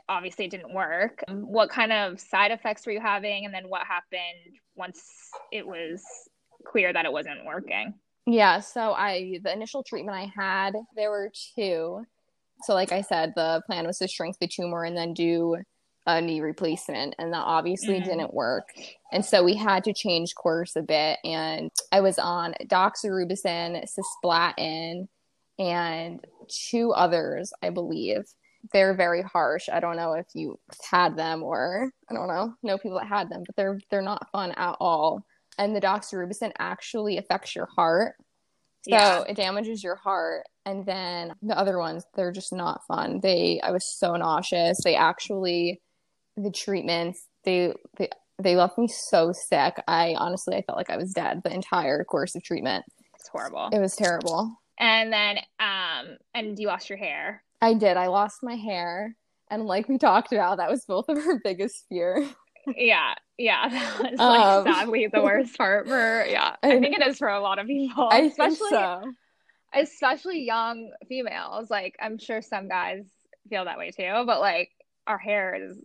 obviously 0.09 0.45
it 0.45 0.51
didn't 0.51 0.75
work. 0.75 1.25
What 1.29 1.71
kind 1.71 1.93
of 1.93 2.21
side 2.21 2.51
effects 2.51 2.85
were 2.85 2.93
you 2.93 3.01
having, 3.01 3.47
and 3.47 3.55
then 3.55 3.69
what 3.69 3.87
happened 3.87 4.59
once 4.77 5.03
it 5.51 5.67
was 5.67 6.03
clear 6.67 6.93
that 6.93 7.05
it 7.05 7.13
wasn't 7.13 7.45
working. 7.45 7.95
Yeah, 8.27 8.61
so 8.61 8.93
I 8.93 9.41
the 9.43 9.53
initial 9.53 9.83
treatment 9.83 10.17
I 10.17 10.31
had, 10.35 10.75
there 10.95 11.11
were 11.11 11.31
two. 11.55 12.05
So 12.63 12.75
like 12.75 12.93
I 12.93 13.03
said, 13.03 13.33
the 13.35 13.63
plan 13.67 13.87
was 13.87 13.99
to 13.99 14.09
shrink 14.09 14.39
the 14.39 14.49
tumor 14.49 14.85
and 14.85 14.97
then 14.97 15.15
do 15.15 15.57
a 16.07 16.21
knee 16.21 16.41
replacement 16.41 17.15
and 17.19 17.33
that 17.33 17.43
obviously 17.45 17.97
mm-hmm. 17.97 18.09
didn't 18.09 18.35
work. 18.35 18.69
And 19.13 19.25
so 19.25 19.45
we 19.45 19.55
had 19.55 19.85
to 19.85 19.93
change 19.93 20.35
course 20.35 20.75
a 20.75 20.83
bit 20.83 21.19
and 21.23 21.71
I 21.93 22.01
was 22.01 22.19
on 22.19 22.55
doxorubicin, 22.65 23.87
cisplatin 23.87 25.07
and 25.59 26.21
two 26.49 26.93
others, 26.93 27.53
I 27.63 27.71
believe. 27.71 28.25
They're 28.73 28.95
very 28.95 29.23
harsh. 29.23 29.69
I 29.73 29.81
don't 29.81 29.97
know 29.97 30.15
if 30.15 30.27
you 30.35 30.59
had 30.91 31.17
them 31.17 31.43
or 31.43 31.91
I 32.11 32.15
don't 32.15 32.29
know, 32.29 32.55
know 32.63 32.79
people 32.79 32.99
that 32.99 33.07
had 33.07 33.31
them, 33.31 33.45
but 33.47 33.55
they're 33.57 33.79
they're 33.91 34.03
not 34.03 34.31
fun 34.33 34.53
at 34.53 34.77
all 34.81 35.25
and 35.59 35.75
the 35.75 35.81
doxorubicin 35.81 36.53
actually 36.59 37.19
affects 37.19 37.55
your 37.55 37.67
heart. 37.67 38.15
So 38.83 38.95
yeah. 38.95 39.23
it 39.29 39.37
damages 39.37 39.83
your 39.83 39.97
heart. 39.97 40.45
And 40.65 40.87
then 40.87 41.33
the 41.43 41.59
other 41.59 41.79
ones, 41.79 42.05
they're 42.15 42.33
just 42.33 42.53
not 42.53 42.81
fun. 42.87 43.21
They, 43.23 43.61
I 43.63 43.73
was 43.73 43.85
so 43.85 44.15
nauseous. 44.17 44.79
They 44.85 44.95
actually, 44.95 45.83
the 46.37 46.51
treatments, 46.51 47.27
they, 47.45 47.75
they, 47.99 48.09
they 48.41 48.55
left 48.55 48.79
me 48.79 48.87
so 48.89 49.33
sick. 49.33 49.83
I 49.89 50.15
honestly, 50.17 50.55
I 50.55 50.63
felt 50.63 50.79
like 50.79 50.91
I 50.91 50.97
was 50.97 51.13
dead 51.13 51.41
the 51.43 51.53
entire 51.53 52.05
course 52.05 52.35
of 52.37 52.45
treatment. 52.45 52.85
It's 53.19 53.29
horrible. 53.29 53.69
It 53.73 53.81
was 53.81 53.97
terrible. 53.97 54.55
And 54.79 55.13
then, 55.13 55.39
um, 55.59 56.19
and 56.35 56.59
you 56.59 56.69
lost 56.69 56.89
your 56.89 56.99
hair. 56.99 57.43
I 57.61 57.75
did. 57.75 57.97
I 57.97 58.07
lost 58.07 58.39
my 58.43 58.55
hair. 58.55 59.17
And 59.51 59.65
like 59.65 59.89
we 59.89 59.99
talked 59.99 60.33
about, 60.33 60.59
that 60.59 60.71
was 60.71 60.85
both 60.87 61.09
of 61.09 61.19
our 61.19 61.41
biggest 61.45 61.85
fear 61.89 62.29
yeah 62.77 63.15
yeah 63.37 63.69
that 64.01 64.11
was 64.13 64.19
like 64.19 64.41
um, 64.41 64.65
sadly 64.65 65.09
the 65.13 65.23
worst 65.23 65.57
part 65.57 65.87
for 65.87 66.25
yeah 66.29 66.57
i 66.63 66.79
think 66.79 66.97
it 66.99 67.07
is 67.07 67.19
for 67.19 67.29
a 67.29 67.41
lot 67.41 67.59
of 67.59 67.67
people 67.67 68.09
I 68.11 68.21
especially 68.21 68.71
so. 68.71 69.03
especially 69.75 70.45
young 70.45 70.91
females 71.09 71.71
like 71.71 71.97
i'm 72.01 72.19
sure 72.19 72.43
some 72.43 72.69
guys 72.69 73.05
feel 73.49 73.65
that 73.65 73.79
way 73.79 73.91
too 73.91 74.25
but 74.27 74.41
like 74.41 74.71
our 75.07 75.19
hair 75.19 75.55
is 75.55 75.79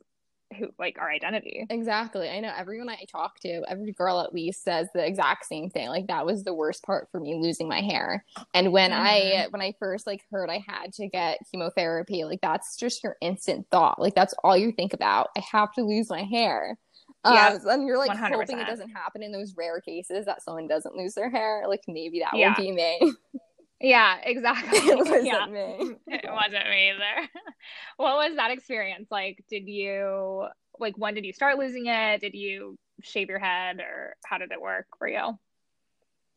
who 0.54 0.68
like 0.80 0.98
our 1.00 1.10
identity 1.10 1.66
exactly 1.70 2.30
i 2.30 2.40
know 2.40 2.52
everyone 2.56 2.90
i 2.90 3.04
talk 3.12 3.40
to 3.40 3.62
every 3.68 3.92
girl 3.92 4.20
at 4.20 4.34
least 4.34 4.64
says 4.64 4.88
the 4.94 5.06
exact 5.06 5.46
same 5.46 5.70
thing 5.70 5.88
like 5.90 6.08
that 6.08 6.26
was 6.26 6.44
the 6.44 6.54
worst 6.54 6.84
part 6.84 7.08
for 7.12 7.20
me 7.20 7.36
losing 7.36 7.68
my 7.68 7.82
hair 7.82 8.24
and 8.54 8.72
when 8.72 8.92
mm-hmm. 8.92 9.02
i 9.02 9.48
when 9.50 9.62
i 9.62 9.74
first 9.80 10.08
like 10.08 10.24
heard 10.32 10.50
i 10.50 10.64
had 10.68 10.94
to 10.94 11.08
get 11.08 11.40
chemotherapy 11.52 12.24
like 12.24 12.40
that's 12.42 12.78
just 12.78 13.04
your 13.04 13.16
instant 13.22 13.66
thought 13.72 14.00
like 14.00 14.16
that's 14.16 14.34
all 14.44 14.58
you 14.58 14.72
think 14.72 14.94
about 14.94 15.30
i 15.38 15.42
have 15.52 15.72
to 15.74 15.84
lose 15.84 16.10
my 16.10 16.24
hair 16.24 16.78
yeah, 17.26 17.58
um, 17.62 17.70
and 17.70 17.88
you're 17.88 17.98
like 17.98 18.12
100%. 18.12 18.34
hoping 18.34 18.60
it 18.60 18.68
doesn't 18.68 18.90
happen 18.90 19.24
in 19.24 19.32
those 19.32 19.56
rare 19.56 19.80
cases 19.80 20.26
that 20.26 20.42
someone 20.42 20.68
doesn't 20.68 20.96
lose 20.96 21.14
their 21.14 21.30
hair. 21.30 21.64
Like 21.68 21.84
maybe 21.88 22.20
that 22.20 22.38
yeah. 22.38 22.50
will 22.50 22.64
be 22.66 22.72
me. 22.72 23.14
Yeah, 23.84 24.18
exactly. 24.24 24.80
it 24.80 24.98
wasn't 24.98 25.26
yeah. 25.26 25.46
me. 25.46 25.96
It 26.08 26.26
wasn't 26.32 26.70
me 26.70 26.90
either. 26.92 27.30
what 27.98 28.16
was 28.16 28.36
that 28.38 28.50
experience 28.52 29.10
like? 29.12 29.44
Did 29.50 29.68
you 29.68 30.48
like 30.80 30.98
when 30.98 31.14
did 31.14 31.26
you 31.26 31.34
start 31.34 31.60
losing 31.60 31.86
it? 31.88 32.22
Did 32.22 32.34
you 32.34 32.78
shave 33.02 33.30
your 33.30 33.40
head 33.40 33.80
or 33.80 34.16
how 34.26 34.38
did 34.40 34.52
it 34.52 34.62
work 34.62 34.88
for 34.98 35.08
you? 35.08 35.38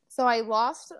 So 0.08 0.26
I 0.26 0.40
lost 0.40 0.92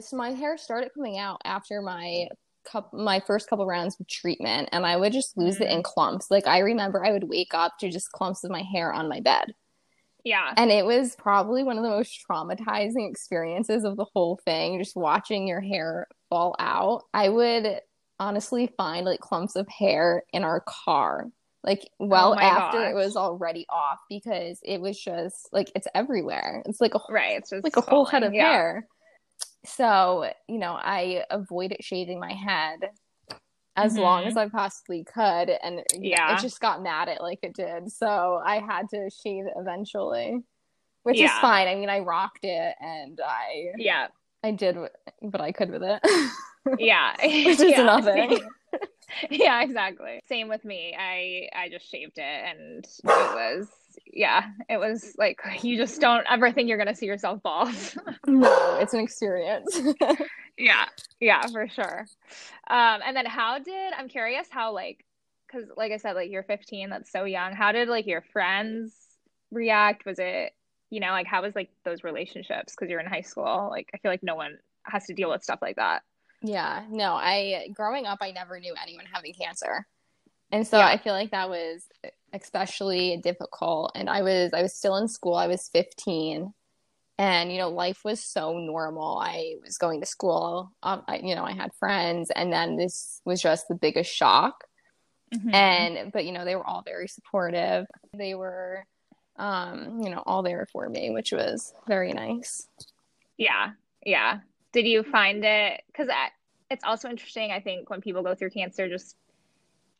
so 0.00 0.16
my 0.16 0.30
hair 0.30 0.56
started 0.58 0.90
coming 0.94 1.18
out 1.18 1.40
after 1.44 1.80
my 1.82 2.28
couple 2.70 2.98
my 2.98 3.20
first 3.20 3.48
couple 3.48 3.66
rounds 3.66 3.98
of 4.00 4.06
treatment 4.08 4.68
and 4.72 4.86
I 4.86 4.96
would 4.96 5.12
just 5.12 5.36
lose 5.36 5.54
Mm-hmm. 5.56 5.64
it 5.64 5.70
in 5.70 5.82
clumps. 5.82 6.30
Like 6.30 6.46
I 6.46 6.58
remember 6.60 7.04
I 7.04 7.12
would 7.12 7.24
wake 7.28 7.54
up 7.54 7.78
to 7.80 7.90
just 7.90 8.12
clumps 8.12 8.44
of 8.44 8.50
my 8.50 8.62
hair 8.62 8.92
on 8.92 9.08
my 9.08 9.20
bed. 9.20 9.54
Yeah. 10.24 10.52
And 10.56 10.70
it 10.70 10.86
was 10.86 11.14
probably 11.16 11.62
one 11.62 11.76
of 11.76 11.84
the 11.84 11.90
most 11.90 12.18
traumatizing 12.28 13.08
experiences 13.08 13.84
of 13.84 13.96
the 13.96 14.06
whole 14.14 14.40
thing, 14.44 14.78
just 14.78 14.96
watching 14.96 15.46
your 15.46 15.60
hair 15.60 16.06
fall 16.30 16.56
out. 16.58 17.02
I 17.12 17.28
would 17.28 17.80
honestly 18.18 18.72
find 18.76 19.04
like 19.04 19.20
clumps 19.20 19.54
of 19.54 19.68
hair 19.68 20.22
in 20.32 20.42
our 20.42 20.64
car, 20.66 21.28
like 21.62 21.88
well 21.98 22.34
Oh 22.34 22.38
after 22.38 22.84
it 22.88 22.94
was 22.94 23.16
already 23.16 23.66
off 23.68 23.98
because 24.08 24.58
it 24.62 24.80
was 24.80 24.98
just 24.98 25.48
like 25.52 25.70
it's 25.76 25.88
everywhere. 25.94 26.62
It's 26.66 26.80
like 26.80 26.94
a 26.94 27.00
Right. 27.10 27.38
It's 27.38 27.50
just 27.50 27.64
like 27.64 27.76
a 27.76 27.82
whole 27.82 28.06
head 28.06 28.22
of. 28.22 28.32
Yeah. 28.32 28.50
hair. 28.50 28.88
So, 29.66 30.30
you 30.48 30.58
know, 30.58 30.72
I 30.72 31.24
avoided 31.30 31.78
shaving 31.82 32.20
my 32.20 32.32
head 32.32 32.80
as 33.76 33.96
long 33.98 34.22
Mhm. 34.24 34.26
as 34.28 34.36
I 34.36 34.48
possibly 34.48 35.04
could. 35.04 35.50
And 35.50 35.82
Yeah. 35.94 36.34
it 36.34 36.40
just 36.40 36.60
got 36.60 36.82
mad 36.82 37.08
at 37.08 37.20
like 37.20 37.40
it 37.42 37.54
did. 37.54 37.90
So 37.90 38.40
I 38.44 38.60
had 38.60 38.88
to 38.90 39.10
shave 39.10 39.46
eventually, 39.56 40.42
which 41.02 41.20
is 41.20 41.30
fine. 41.40 41.66
I 41.68 41.74
mean, 41.74 41.88
I 41.90 42.00
rocked 42.00 42.44
it 42.44 42.74
and 42.80 43.20
I 43.24 43.72
Yeah. 43.76 44.08
I 44.42 44.50
did 44.52 44.76
what, 44.76 45.40
I 45.40 45.52
could 45.52 45.70
with 45.70 45.82
it. 45.82 46.00
Yeah. 46.78 47.14
Which 47.22 47.60
is 47.60 47.60
yeah. 47.76 47.82
nothing. 47.82 48.40
yeah, 49.30 49.62
exactly. 49.62 50.20
Same 50.26 50.48
with 50.48 50.64
me. 50.64 50.96
I 50.98 51.50
I 51.54 51.68
just 51.68 51.90
shaved 51.90 52.16
it 52.16 52.22
and 52.22 52.84
it 52.86 53.04
was 53.04 53.68
yeah, 54.06 54.44
it 54.70 54.78
was 54.78 55.14
like 55.18 55.38
you 55.62 55.76
just 55.76 56.00
don't 56.00 56.24
ever 56.30 56.50
think 56.52 56.68
you're 56.70 56.78
gonna 56.78 56.94
see 56.94 57.04
yourself 57.04 57.42
bald. 57.42 57.68
no, 58.26 58.78
it's 58.80 58.94
an 58.94 59.00
experience. 59.00 59.78
Yeah. 60.58 60.86
Yeah, 61.20 61.46
for 61.48 61.68
sure. 61.68 62.06
Um 62.68 63.00
and 63.04 63.16
then 63.16 63.26
how 63.26 63.58
did 63.58 63.92
I'm 63.94 64.08
curious 64.08 64.46
how 64.50 64.72
like 64.72 65.04
because 65.46 65.68
like 65.76 65.92
I 65.92 65.98
said, 65.98 66.14
like 66.14 66.30
you're 66.30 66.42
15, 66.42 66.90
that's 66.90 67.10
so 67.12 67.24
young. 67.24 67.52
How 67.54 67.72
did 67.72 67.88
like 67.88 68.06
your 68.06 68.22
friends 68.32 68.94
react? 69.50 70.04
Was 70.06 70.18
it 70.18 70.52
you 70.90 71.00
know, 71.00 71.10
like 71.10 71.26
how 71.26 71.42
was 71.42 71.54
like 71.56 71.70
those 71.84 72.04
relationships? 72.04 72.74
Because 72.74 72.90
you're 72.90 73.00
in 73.00 73.06
high 73.06 73.22
school. 73.22 73.68
Like 73.70 73.90
I 73.94 73.98
feel 73.98 74.10
like 74.10 74.22
no 74.22 74.36
one 74.36 74.58
has 74.84 75.06
to 75.06 75.14
deal 75.14 75.30
with 75.30 75.42
stuff 75.42 75.60
like 75.62 75.76
that. 75.76 76.02
Yeah, 76.42 76.84
no, 76.90 77.14
I 77.14 77.68
growing 77.72 78.06
up 78.06 78.18
I 78.20 78.30
never 78.32 78.60
knew 78.60 78.74
anyone 78.80 79.06
having 79.12 79.34
cancer. 79.34 79.86
And 80.50 80.66
so 80.66 80.78
Yeah. 80.78 80.86
I 80.86 80.98
feel 80.98 81.14
like 81.14 81.30
that 81.32 81.48
was 81.48 81.88
especially 82.32 83.16
difficult 83.22 83.92
and 83.94 84.10
I 84.10 84.22
was 84.22 84.52
I 84.52 84.62
was 84.62 84.74
still 84.74 84.96
in 84.96 85.08
school. 85.08 85.34
I 85.34 85.46
was 85.46 85.68
15 85.68 86.52
and 87.18 87.52
you 87.52 87.58
know 87.58 87.68
life 87.70 88.00
was 88.04 88.22
so 88.22 88.58
normal. 88.58 89.18
I 89.18 89.54
was 89.62 89.78
going 89.78 90.00
to 90.00 90.06
school. 90.06 90.72
Um, 90.82 91.02
I, 91.06 91.18
you 91.18 91.34
know, 91.34 91.44
I 91.44 91.52
had 91.52 91.72
friends 91.74 92.30
and 92.34 92.52
then 92.52 92.76
this 92.76 93.20
was 93.24 93.40
just 93.40 93.68
the 93.68 93.74
biggest 93.74 94.12
shock. 94.12 94.64
Mhm. 95.34 95.54
And 95.54 96.12
but 96.12 96.24
you 96.24 96.32
know, 96.32 96.44
they 96.44 96.56
were 96.56 96.66
all 96.66 96.82
very 96.82 97.08
supportive. 97.08 97.86
They 98.12 98.34
were 98.34 98.84
um, 99.36 100.00
you 100.00 100.10
know, 100.10 100.22
all 100.26 100.42
there 100.44 100.66
for 100.72 100.88
me, 100.88 101.10
which 101.10 101.32
was 101.32 101.74
very 101.88 102.12
nice. 102.12 102.68
Yeah, 103.36 103.72
yeah. 104.06 104.38
Did 104.72 104.86
you 104.86 105.02
find 105.02 105.44
it? 105.44 105.82
Because 105.88 106.08
it's 106.70 106.84
also 106.84 107.08
interesting, 107.08 107.50
I 107.50 107.58
think, 107.60 107.90
when 107.90 108.00
people 108.00 108.22
go 108.22 108.36
through 108.36 108.50
cancer, 108.50 108.88
just 108.88 109.16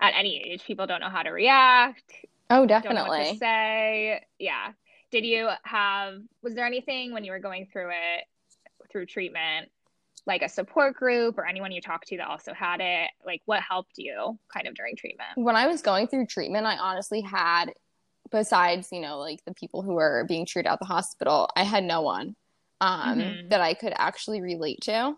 at 0.01 0.15
any 0.17 0.37
age, 0.41 0.63
people 0.65 0.87
don't 0.87 1.01
know 1.01 1.09
how 1.09 1.23
to 1.23 1.31
react, 1.31 2.13
Oh, 2.51 2.61
what 2.61 2.69
to 2.69 2.81
definitely. 2.81 3.37
say. 3.39 4.21
Yeah. 4.39 4.73
Did 5.15 5.25
you 5.27 5.49
have, 5.63 6.15
was 6.43 6.57
there 6.57 6.67
anything 6.67 7.13
when 7.13 7.23
you 7.23 7.31
were 7.31 7.39
going 7.39 7.69
through 7.73 7.91
it, 7.91 8.25
through 8.91 9.07
treatment, 9.07 9.71
like 10.27 10.43
a 10.43 10.49
support 10.49 10.97
group 10.97 11.39
or 11.39 11.47
anyone 11.47 11.71
you 11.71 11.81
talked 11.81 12.09
to 12.09 12.17
that 12.17 12.27
also 12.27 12.53
had 12.53 12.81
it? 12.81 13.11
Like, 13.25 13.41
what 13.45 13.63
helped 13.63 13.93
you 13.97 14.37
kind 14.53 14.67
of 14.67 14.75
during 14.75 14.97
treatment? 14.97 15.29
when 15.37 15.55
I 15.55 15.69
was 15.69 15.83
going 15.83 16.09
through 16.09 16.27
treatment, 16.27 16.67
I 16.67 16.79
honestly 16.79 17.21
had, 17.21 17.67
besides, 18.33 18.89
you 18.91 18.99
know, 19.01 19.21
like 19.21 19.39
the 19.47 19.55
people 19.55 19.83
who 19.83 19.93
were 19.93 20.25
being 20.27 20.47
treated 20.47 20.69
at 20.69 20.81
the 20.81 20.85
hospital, 20.85 21.49
I 21.55 21.63
had 21.63 21.85
no 21.85 22.01
one 22.01 22.35
um, 22.81 23.21
Mhm. 23.21 23.51
that 23.51 23.61
I 23.61 23.75
could 23.75 23.93
actually 23.95 24.41
relate 24.41 24.81
to. 24.83 25.15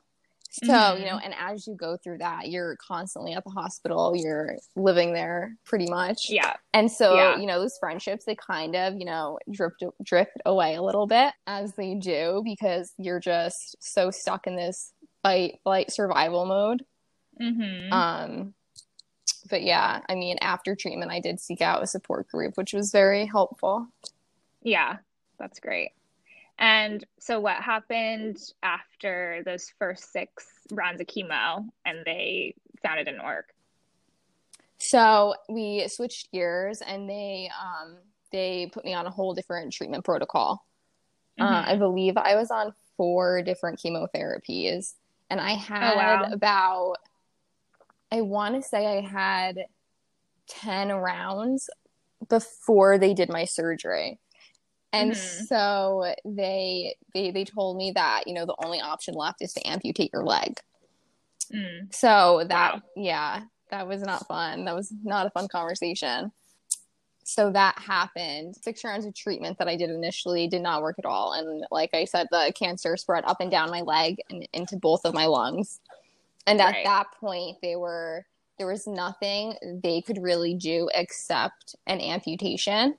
So, 0.51 0.73
Mhm. 0.73 1.01
you 1.01 1.05
know, 1.07 1.19
and 1.19 1.35
as 1.39 1.67
you 1.67 1.75
go 1.75 1.97
through 1.99 2.19
that, 2.19 2.49
you're 2.49 2.77
constantly 2.77 3.35
at 3.35 3.45
the 3.45 3.51
hospital, 3.51 4.17
you're 4.17 4.57
living 4.75 5.13
there 5.13 5.55
pretty 5.65 5.87
much. 5.91 6.31
Yeah. 6.31 6.55
And 6.73 6.91
so, 6.91 7.15
Yeah. 7.15 7.37
you 7.37 7.47
know, 7.47 7.61
those 7.61 7.77
friendships, 7.79 8.25
they 8.25 8.37
kind 8.37 8.75
of, 8.75 8.95
you 8.95 9.05
know, 9.05 9.39
drift, 9.51 9.85
drift 10.03 10.39
away 10.47 10.77
a 10.77 10.83
little 10.83 11.07
bit 11.07 11.35
as 11.47 11.75
they 11.75 11.95
do 11.95 12.43
because 12.45 12.95
you're 12.97 13.21
just 13.21 13.77
so 13.81 14.11
stuck 14.11 14.47
in 14.47 14.57
this 14.57 14.95
fight, 15.23 15.61
flight, 15.63 15.91
survival 15.91 16.47
mode. 16.47 16.87
Mm-hmm. 17.39 17.93
Um, 17.93 18.55
but 19.51 19.63
yeah, 19.63 20.01
I 20.09 20.15
mean, 20.15 20.39
after 20.41 20.75
treatment, 20.75 21.11
I 21.13 21.21
did 21.21 21.39
seek 21.39 21.61
out 21.61 21.83
a 21.83 21.87
support 21.87 22.29
group, 22.29 22.57
which 22.57 22.73
was 22.73 22.93
very 22.93 23.27
helpful. 23.27 23.89
Yeah, 24.63 24.99
that's 25.39 25.61
great. 25.61 25.93
And 26.59 27.05
so, 27.21 27.39
what 27.41 27.57
happened 27.57 28.39
after 28.63 29.43
those 29.45 29.71
first 29.79 30.11
six 30.13 30.47
rounds 30.71 31.01
of 31.01 31.07
chemo 31.07 31.69
and 31.85 31.99
they 32.07 32.55
found 32.83 32.99
it 32.99 33.05
didn't 33.05 33.25
work? 33.25 33.53
So 34.79 35.35
we 35.49 35.87
switched 35.89 36.31
gears, 36.33 36.81
and 36.81 37.09
they 37.09 37.51
um, 37.61 37.99
they 38.33 38.71
put 38.73 38.85
me 38.85 38.95
on 38.95 39.07
a 39.07 39.11
whole 39.11 39.35
different 39.35 39.73
treatment 39.73 40.05
protocol. 40.05 40.65
Uh, 41.39 41.65
Mhm. 41.65 41.69
I 41.69 41.77
believe 41.77 42.17
I 42.17 42.35
was 42.37 42.51
on 42.51 42.73
four 42.97 43.43
different 43.43 43.79
chemotherapies, 43.79 44.95
and 45.29 45.41
I 45.41 45.53
had 45.53 45.93
Oh, 45.93 45.97
wow. 45.97 46.23
about 46.33 46.97
I 48.13 48.23
want 48.23 48.55
to 48.55 48.63
say 48.63 48.99
I 48.99 49.01
had 49.01 49.67
ten 50.47 50.91
rounds 50.93 51.69
before 52.29 52.99
they 52.99 53.13
did 53.15 53.29
my 53.29 53.45
surgery. 53.45 54.19
And 54.97 55.13
Mhm. 55.13 55.47
so 55.49 56.15
they 56.25 56.97
they 57.15 57.31
they 57.31 57.45
told 57.45 57.77
me 57.77 57.93
that 57.93 58.27
you 58.27 58.35
know 58.35 58.47
the 58.47 58.57
only 58.65 58.81
option 58.81 59.15
left 59.15 59.43
is 59.43 59.53
to 59.55 59.67
amputate 59.67 60.11
your 60.13 60.25
leg. 60.25 60.61
Mm. 61.53 61.93
So 61.95 62.45
that 62.49 62.77
Wow. 62.77 62.83
yeah, 62.97 63.43
that 63.71 63.87
was 63.87 64.03
not 64.03 64.27
fun. 64.27 64.65
That 64.65 64.75
was 64.75 64.93
not 65.05 65.27
a 65.27 65.31
fun 65.31 65.49
conversation. 65.49 66.33
So 67.25 67.51
that 67.51 67.79
happened. 67.79 68.55
Six 68.57 68.85
rounds 68.85 69.05
of 69.05 69.15
treatment 69.15 69.59
that 69.59 69.69
I 69.69 69.77
did 69.77 69.91
initially 69.91 70.47
did 70.47 70.63
not 70.63 70.83
work 70.83 70.97
at 70.99 71.05
all. 71.05 71.33
And 71.33 71.65
like 71.73 71.91
I 71.93 72.05
said, 72.05 72.29
the 72.31 72.53
cancer 72.57 72.97
spread 72.97 73.25
up 73.25 73.41
and 73.41 73.51
down 73.51 73.71
my 73.71 73.81
leg 73.81 74.19
and 74.31 74.47
into 74.53 74.77
both 74.77 75.05
of 75.05 75.13
my 75.13 75.27
lungs. 75.27 75.81
And 76.47 76.61
at 76.61 76.73
Right. 76.73 76.85
that 76.85 77.07
point, 77.21 77.59
they 77.63 77.77
were 77.77 78.25
there 78.59 78.69
was 78.69 78.87
nothing 78.87 79.55
they 79.83 80.01
could 80.01 80.23
really 80.23 80.55
do 80.55 80.89
except 80.95 81.75
an 81.87 82.01
amputation. 82.01 82.97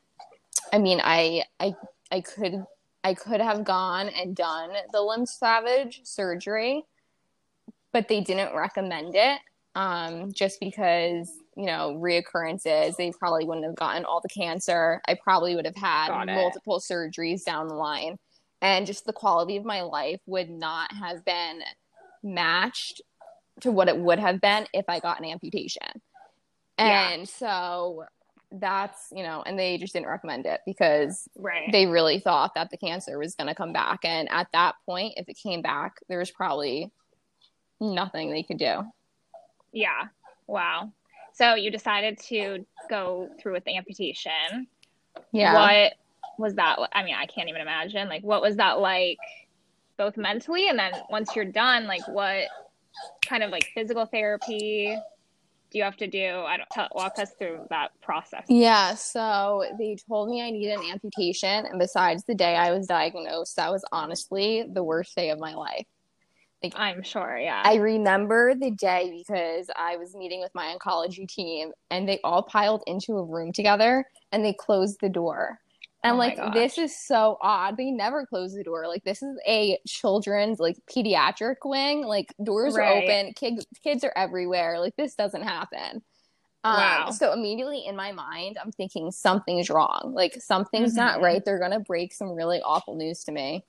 I 0.73 0.79
mean, 0.79 1.01
I 1.03 1.43
I 1.59 1.75
I 2.11 2.21
could 2.21 2.65
I 3.03 3.13
could 3.13 3.41
have 3.41 3.63
gone 3.63 4.09
and 4.09 4.35
done 4.35 4.71
the 4.91 5.01
limb 5.01 5.25
salvage 5.25 6.01
surgery, 6.03 6.83
but 7.93 8.07
they 8.07 8.21
didn't 8.21 8.55
recommend 8.55 9.15
it 9.15 9.39
um, 9.75 10.31
just 10.33 10.59
because 10.59 11.31
you 11.55 11.65
know 11.65 11.97
reoccurrences. 12.01 12.95
They 12.95 13.11
probably 13.11 13.45
wouldn't 13.45 13.65
have 13.65 13.75
gotten 13.75 14.05
all 14.05 14.21
the 14.21 14.29
cancer. 14.29 15.01
I 15.07 15.17
probably 15.23 15.55
would 15.55 15.65
have 15.65 15.75
had 15.75 16.25
multiple 16.25 16.79
surgeries 16.79 17.45
down 17.45 17.67
the 17.67 17.75
line, 17.75 18.17
and 18.61 18.85
just 18.85 19.05
the 19.05 19.13
quality 19.13 19.55
of 19.55 19.65
my 19.65 19.81
life 19.81 20.19
would 20.25 20.49
not 20.49 20.91
have 20.93 21.23
been 21.23 21.61
matched 22.23 23.01
to 23.61 23.71
what 23.71 23.87
it 23.87 23.97
would 23.97 24.19
have 24.19 24.41
been 24.41 24.67
if 24.73 24.85
I 24.87 24.99
got 24.99 25.19
an 25.19 25.25
amputation. 25.25 26.01
Yeah. 26.79 27.09
And 27.09 27.27
so 27.27 28.05
that's 28.51 29.07
you 29.11 29.23
know, 29.23 29.43
and 29.45 29.59
they 29.59 29.77
just 29.77 29.93
didn't 29.93 30.07
recommend 30.07 30.45
it 30.45 30.61
because 30.65 31.27
Right. 31.37 31.69
they 31.71 31.85
really 31.85 32.19
thought 32.19 32.55
that 32.55 32.69
the 32.69 32.77
cancer 32.77 33.17
was 33.19 33.35
going 33.35 33.47
to 33.47 33.55
come 33.55 33.73
back. 33.73 33.99
And 34.05 34.29
at 34.31 34.47
that 34.53 34.75
point, 34.85 35.15
if 35.17 35.27
it 35.27 35.37
came 35.37 35.61
back, 35.61 35.97
there 36.07 36.19
was 36.19 36.31
probably 36.31 36.91
nothing 37.79 38.31
they 38.31 38.43
could 38.43 38.57
do. 38.59 38.83
yeah. 39.71 40.07
Wow. 40.47 40.91
So 41.33 41.55
you 41.55 41.69
decided 41.69 42.17
to 42.29 42.65
go 42.89 43.29
through 43.39 43.53
with 43.53 43.65
the 43.65 43.75
amputation. 43.75 44.65
Yeah. 45.33 45.53
What 45.53 45.93
was 46.39 46.55
that? 46.55 46.79
I 46.93 47.03
mean, 47.03 47.15
I 47.15 47.25
can't 47.25 47.49
even 47.49 47.61
imagine. 47.61 48.07
Like, 48.07 48.23
what 48.23 48.41
was 48.41 48.55
that 48.55 48.79
like, 48.79 49.17
both 49.97 50.15
mentally 50.15 50.69
and 50.69 50.79
then 50.79 50.93
once 51.09 51.35
you're 51.35 51.43
done, 51.45 51.85
like, 51.85 52.07
what 52.07 52.45
kind 53.25 53.43
of 53.43 53.51
like 53.51 53.65
physical 53.75 54.05
therapy 54.05 54.97
do 55.71 55.77
you 55.77 55.83
have 55.83 55.97
to 55.97 56.07
do? 56.07 56.43
I 56.47 56.57
don't 56.57 56.69
tell, 56.69 56.87
walk 56.93 57.19
us 57.19 57.31
through 57.37 57.67
that 57.69 57.91
process. 58.01 58.45
Yeah, 58.47 58.95
so 58.95 59.65
they 59.77 59.97
told 60.07 60.29
me 60.29 60.41
I 60.41 60.49
needed 60.49 60.79
an 60.79 60.91
amputation, 60.91 61.65
and 61.65 61.79
besides 61.79 62.23
the 62.23 62.35
day 62.35 62.55
I 62.55 62.71
was 62.71 62.87
diagnosed, 62.87 63.55
that 63.57 63.71
was 63.71 63.83
honestly 63.91 64.65
the 64.71 64.83
worst 64.83 65.15
day 65.15 65.29
of 65.29 65.39
my 65.39 65.53
life. 65.55 65.85
I'm 66.75 67.03
sure. 67.03 67.37
Yeah. 67.37 67.61
I 67.63 67.75
remember 67.75 68.55
the 68.55 68.71
day 68.71 69.13
because 69.15 69.69
I 69.75 69.97
was 69.97 70.15
meeting 70.15 70.41
with 70.41 70.53
my 70.55 70.75
oncology 70.75 71.27
team, 71.27 71.71
and 71.91 72.07
they 72.07 72.19
all 72.23 72.43
piled 72.43 72.83
into 72.87 73.13
a 73.13 73.23
room 73.23 73.51
together, 73.53 74.05
and 74.31 74.43
they 74.43 74.53
closed 74.53 74.97
the 75.01 75.09
door. 75.09 75.59
And 76.07 76.15
Oh 76.15 76.19
like 76.19 76.53
this 76.53 76.77
is 76.77 76.97
so 76.97 77.37
odd. 77.41 77.77
They 77.77 77.91
never 77.91 78.25
close 78.25 78.53
the 78.53 78.63
door. 78.63 78.87
Like 78.87 79.03
this 79.03 79.21
is 79.21 79.37
a 79.47 79.79
children's 79.87 80.59
like 80.59 80.77
pediatric 80.89 81.57
wing. 81.65 82.03
Like 82.05 82.33
doors 82.43 82.75
are 82.77 82.83
open. 82.85 83.33
Kids 83.33 83.65
kids 83.83 84.03
are 84.03 84.13
everywhere. 84.15 84.79
Like 84.79 84.95
this 84.95 85.15
doesn't 85.15 85.43
happen. 85.43 86.01
Um, 86.63 86.75
Wow. 86.75 87.09
So 87.11 87.33
immediately 87.33 87.85
in 87.85 87.95
my 87.95 88.11
mind, 88.11 88.57
I'm 88.61 88.71
thinking 88.71 89.11
something's 89.11 89.69
wrong. 89.69 90.11
Like 90.13 90.41
something's 90.41 90.95
not 90.95 91.19
Mhm. 91.19 91.23
right. 91.23 91.45
They're 91.45 91.59
gonna 91.59 91.79
break 91.79 92.13
some 92.13 92.31
really 92.31 92.61
awful 92.61 92.95
news 92.95 93.23
to 93.25 93.31
me. 93.31 93.63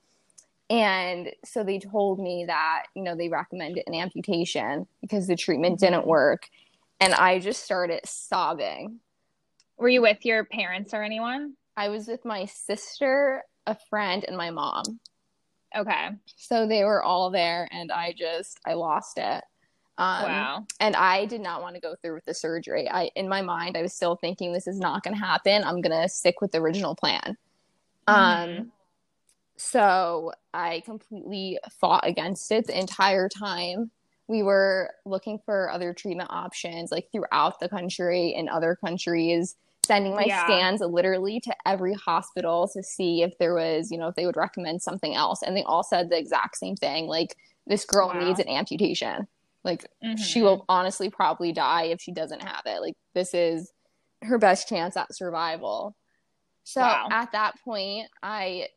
And 0.71 1.33
so 1.45 1.65
they 1.65 1.79
told 1.79 2.19
me 2.19 2.45
that, 2.47 2.85
you 2.95 3.03
know, 3.03 3.15
they 3.15 3.29
recommended 3.29 3.85
an 3.87 3.95
amputation 3.95 4.87
because 5.01 5.27
the 5.27 5.37
treatment 5.37 5.81
didn't 5.81 6.03
Mhm. 6.03 6.07
work. 6.09 6.51
And 7.01 7.15
I 7.15 7.39
just 7.39 7.63
started 7.65 8.01
sobbing. 8.05 9.01
Were 9.79 9.89
you 9.89 10.03
with 10.03 10.27
your 10.27 10.45
parents 10.45 10.93
or 10.93 11.03
anyone? 11.03 11.57
I 11.79 11.91
was 11.91 12.09
with 12.09 12.25
my 12.25 12.45
sister, 12.47 13.45
a 13.65 13.77
friend, 13.89 14.25
and 14.27 14.37
my 14.37 14.51
mom. 14.51 14.99
Okay. 15.77 16.09
So 16.35 16.67
they 16.67 16.83
were 16.83 17.05
all 17.05 17.31
there, 17.31 17.69
and 17.71 17.93
I 17.93 18.15
just 18.19 18.59
I 18.67 18.75
lost 18.75 19.17
it. 19.17 19.45
Um, 19.97 20.25
wow. 20.25 20.67
And 20.81 20.97
I 20.97 21.25
did 21.27 21.41
not 21.41 21.63
want 21.63 21.77
to 21.77 21.81
go 21.81 21.95
through 22.03 22.15
with 22.15 22.25
the 22.25 22.35
surgery. 22.35 22.91
I 22.91 23.11
in 23.15 23.29
my 23.29 23.43
mind, 23.43 23.77
I 23.77 23.83
was 23.83 23.95
still 23.95 24.17
thinking 24.17 24.53
this 24.53 24.67
is 24.67 24.81
not 24.81 25.05
going 25.05 25.15
to 25.15 25.25
happen. 25.25 25.63
I'm 25.63 25.81
going 25.81 26.03
to 26.03 26.09
stick 26.09 26.41
with 26.41 26.51
the 26.51 26.61
original 26.61 26.97
plan. 26.97 27.37
Um, 28.09 28.17
Mhm. 28.17 28.71
so 29.57 30.33
I 30.53 30.81
completely 30.85 31.61
fought 31.81 32.05
against 32.05 32.51
it 32.51 32.67
the 32.67 32.77
entire 32.79 33.29
time. 33.29 33.93
We 34.27 34.43
were 34.43 34.95
looking 35.07 35.39
for 35.39 35.71
other 35.71 35.95
treatment 35.95 36.31
options, 36.33 36.91
like 36.91 37.09
throughout 37.13 37.61
the 37.61 37.69
country 37.69 38.35
and 38.35 38.49
other 38.49 38.75
countries, 38.75 39.57
sending 39.89 40.15
my 40.15 40.27
Yeah. 40.27 40.43
scans 40.45 40.81
literally 40.83 41.41
to 41.41 41.55
every 41.67 41.95
hospital 41.95 42.69
to 42.75 42.83
see 42.83 43.23
if 43.23 43.37
there 43.39 43.55
was, 43.55 43.91
you 43.91 43.99
know, 43.99 44.09
if 44.09 44.15
they 44.17 44.27
would 44.27 44.37
recommend 44.37 44.83
something 44.83 45.15
else. 45.17 45.43
And 45.43 45.57
they 45.57 45.65
all 45.65 45.83
said 45.83 46.11
the 46.11 46.19
exact 46.19 46.59
same 46.59 46.77
thing 46.77 47.07
like, 47.09 47.37
this 47.67 47.85
girl 47.87 48.09
Wow. 48.09 48.19
needs 48.19 48.39
an 48.41 48.49
amputation. 48.49 49.27
Like, 49.65 49.87
she 50.15 50.41
Mhm. 50.41 50.43
will 50.43 50.65
honestly 50.69 51.11
probably 51.11 51.53
die 51.53 51.85
if 51.85 52.01
she 52.03 52.13
doesn't 52.13 52.43
have 52.43 52.63
it. 52.67 52.81
Like, 52.83 52.95
this 53.15 53.35
is 53.35 53.73
her 54.23 54.39
best 54.39 54.69
chance 54.69 54.97
at 54.97 55.15
survival. 55.15 55.97
So 56.65 56.83
Wow. 56.83 57.09
at 57.11 57.33
that 57.33 57.55
point, 57.65 58.09
I 58.23 58.69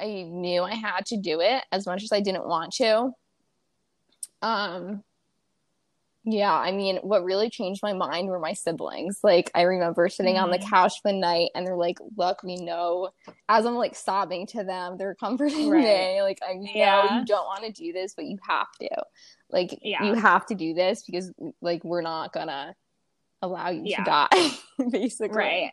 I 0.00 0.22
knew 0.24 0.62
I 0.62 0.74
had 0.74 1.06
to 1.06 1.16
do 1.18 1.40
it 1.40 1.64
as 1.72 1.86
much 1.86 2.04
as 2.04 2.12
I 2.12 2.20
didn't 2.20 2.48
want 2.48 2.72
to. 2.74 3.12
Um 4.42 5.04
yeah, 6.30 6.52
I 6.52 6.72
mean, 6.72 6.96
what 6.98 7.24
really 7.24 7.48
changed 7.48 7.80
my 7.82 7.92
mind 7.92 8.28
were 8.28 8.38
my 8.38 8.52
siblings. 8.52 9.20
Like, 9.22 9.50
I 9.54 9.62
remember 9.62 10.08
sitting 10.08 10.36
on 10.36 10.50
the 10.50 10.58
Mhm. 10.58 10.68
couch 10.68 10.94
one 11.02 11.20
night 11.20 11.50
and 11.54 11.66
they're 11.66 11.76
like, 11.76 11.98
Look, 12.16 12.42
we 12.42 12.56
know, 12.56 13.10
as 13.48 13.64
I'm 13.64 13.76
like 13.76 13.94
sobbing 13.94 14.46
to 14.48 14.64
them, 14.64 14.96
they're 14.98 15.14
comforting 15.14 15.68
Right. 15.70 16.14
me. 16.16 16.22
Like, 16.22 16.40
I 16.46 16.54
know 16.54 16.70
Yeah. 16.74 17.18
you 17.20 17.24
don't 17.24 17.46
want 17.46 17.64
to 17.64 17.72
do 17.72 17.92
this, 17.92 18.14
but 18.14 18.26
you 18.26 18.38
have 18.46 18.66
to. 18.80 18.88
Like, 19.50 19.78
Yeah. 19.80 20.04
you 20.04 20.14
have 20.14 20.44
to 20.46 20.54
do 20.54 20.74
this 20.74 21.02
because, 21.04 21.32
like, 21.62 21.82
we're 21.84 22.02
not 22.02 22.32
gonna 22.32 22.74
allow 23.40 23.70
you 23.70 23.82
Yeah. 23.84 23.98
to 23.98 24.04
die, 24.04 24.50
basically. 24.90 25.36
Right. 25.36 25.72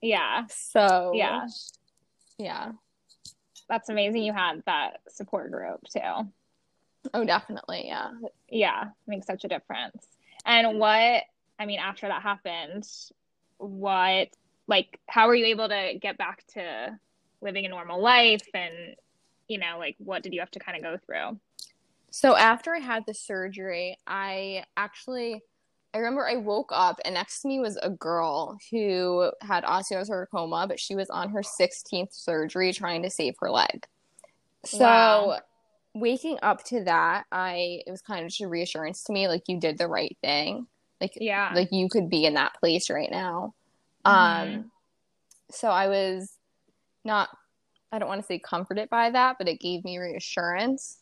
Yeah. 0.00 0.44
So, 0.50 1.12
Yeah. 1.14 1.46
Yeah. 2.38 2.72
That's 3.68 3.88
amazing 3.88 4.22
you 4.22 4.32
had 4.32 4.62
that 4.66 5.00
support 5.08 5.50
group 5.50 5.80
too. 5.88 6.30
Oh, 7.14 7.24
definitely. 7.24 7.84
Yeah. 7.86 8.10
Yeah, 8.50 8.84
makes 9.06 9.26
such 9.26 9.44
a 9.44 9.48
difference. 9.48 10.06
And 10.44 10.78
what, 10.78 11.24
I 11.58 11.66
mean, 11.66 11.78
after 11.78 12.08
that 12.08 12.22
happened, 12.22 12.86
what, 13.58 14.28
like, 14.66 14.98
how 15.08 15.26
were 15.26 15.34
you 15.34 15.46
able 15.46 15.68
to 15.68 15.98
get 16.00 16.18
back 16.18 16.44
to 16.54 16.98
living 17.40 17.66
a 17.66 17.68
normal 17.68 18.00
life? 18.00 18.46
And, 18.54 18.96
you 19.48 19.58
know, 19.58 19.76
like, 19.78 19.96
what 19.98 20.22
did 20.22 20.32
you 20.32 20.40
have 20.40 20.50
to 20.52 20.58
kind 20.58 20.76
of 20.76 20.82
go 20.82 20.96
through? 21.04 21.38
So 22.10 22.36
after 22.36 22.74
I 22.74 22.78
had 22.80 23.04
the 23.06 23.14
surgery, 23.14 23.98
I 24.06 24.64
actually 24.76 25.42
I 25.94 25.98
remember 25.98 26.26
I 26.26 26.36
woke 26.36 26.70
up 26.72 27.00
and 27.04 27.14
next 27.14 27.40
to 27.42 27.48
me 27.48 27.60
was 27.60 27.78
a 27.82 27.88
girl 27.88 28.58
who 28.70 29.32
had 29.40 29.64
osteosarcoma, 29.64 30.68
but 30.68 30.78
she 30.78 30.94
was 30.94 31.08
on 31.08 31.30
her 31.30 31.42
16th 31.42 32.12
surgery 32.12 32.72
trying 32.72 33.02
to 33.02 33.10
save 33.10 33.34
her 33.40 33.50
leg. 33.50 33.86
So 34.64 34.84
Wow. 34.84 35.38
Waking 36.00 36.38
up 36.42 36.64
to 36.64 36.84
that, 36.84 37.26
I 37.32 37.82
it 37.86 37.90
was 37.90 38.02
kind 38.02 38.24
of 38.24 38.28
just 38.30 38.40
a 38.40 38.48
reassurance 38.48 39.04
to 39.04 39.12
me 39.12 39.28
like 39.28 39.44
you 39.48 39.60
did 39.60 39.78
the 39.78 39.88
right 39.88 40.16
thing. 40.22 40.66
Like 41.00 41.12
Yeah. 41.16 41.52
like 41.54 41.68
you 41.72 41.88
could 41.88 42.08
be 42.10 42.24
in 42.24 42.34
that 42.34 42.54
place 42.60 42.90
right 42.90 43.10
now. 43.10 43.54
Mhm. 44.06 44.64
Um 44.64 44.72
so 45.50 45.68
I 45.68 45.88
was 45.88 46.38
not 47.04 47.30
I 47.92 47.98
don't 47.98 48.08
want 48.08 48.20
to 48.20 48.26
say 48.26 48.38
comforted 48.38 48.90
by 48.90 49.10
that, 49.10 49.36
but 49.38 49.48
it 49.48 49.60
gave 49.60 49.84
me 49.84 49.98
reassurance 49.98 50.98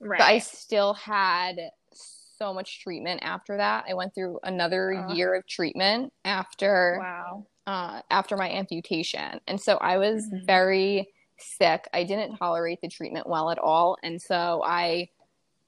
right. 0.00 0.18
but 0.18 0.24
I 0.24 0.38
still 0.38 0.94
had 0.94 1.58
so 1.92 2.54
much 2.54 2.80
treatment 2.82 3.20
after 3.22 3.56
that. 3.58 3.84
I 3.88 3.94
went 3.94 4.14
through 4.14 4.40
another 4.42 4.92
Ugh. 4.92 5.16
year 5.16 5.34
of 5.34 5.46
treatment 5.46 6.12
after 6.24 6.98
wow. 6.98 7.46
uh, 7.66 8.00
after 8.10 8.36
my 8.36 8.50
amputation, 8.50 9.40
and 9.46 9.60
so 9.60 9.76
I 9.76 9.98
was 9.98 10.24
Mhm. 10.24 10.46
very 10.46 11.12
sick. 11.42 11.88
I 11.92 12.04
didn't 12.04 12.36
tolerate 12.36 12.80
the 12.82 12.88
treatment 12.88 13.28
well 13.28 13.50
at 13.50 13.58
all, 13.58 13.96
and 14.02 14.20
so 14.20 14.62
I 14.64 15.08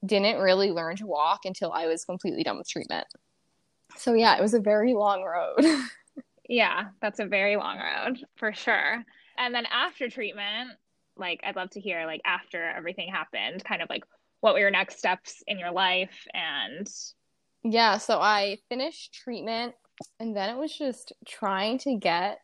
didn't 0.05 0.41
really 0.41 0.71
learn 0.71 0.97
to 0.97 1.07
walk 1.07 1.41
until 1.45 1.71
I 1.71 1.87
was 1.87 2.05
completely 2.05 2.43
done 2.43 2.57
with 2.57 2.69
treatment. 2.69 3.07
So 3.97 4.13
yeah, 4.13 4.37
it 4.37 4.41
was 4.41 4.53
a 4.53 4.59
very 4.59 4.93
long 4.93 5.23
road. 5.23 5.65
Yeah, 6.47 6.89
that's 7.01 7.19
a 7.19 7.25
very 7.25 7.55
long 7.55 7.77
road 7.79 8.19
for 8.35 8.53
sure. 8.53 9.03
And 9.37 9.53
then 9.55 9.65
after 9.65 10.09
treatment, 10.09 10.71
like, 11.15 11.41
I'd 11.43 11.55
love 11.55 11.69
to 11.71 11.79
hear, 11.79 12.05
like, 12.05 12.21
after 12.25 12.63
everything 12.63 13.09
happened, 13.09 13.63
kind 13.63 13.81
of 13.81 13.89
like, 13.89 14.03
what 14.41 14.53
were 14.53 14.59
your 14.59 14.71
next 14.71 14.97
steps 14.97 15.41
in 15.47 15.57
your 15.57 15.71
life? 15.71 16.27
And 16.33 16.87
Yeah, 17.63 17.97
so 17.97 18.19
I 18.19 18.57
finished 18.69 19.13
treatment 19.13 19.75
and 20.19 20.35
then 20.35 20.49
it 20.49 20.59
was 20.59 20.75
just 20.75 21.13
trying 21.25 21.77
to 21.79 21.95
get 21.95 22.39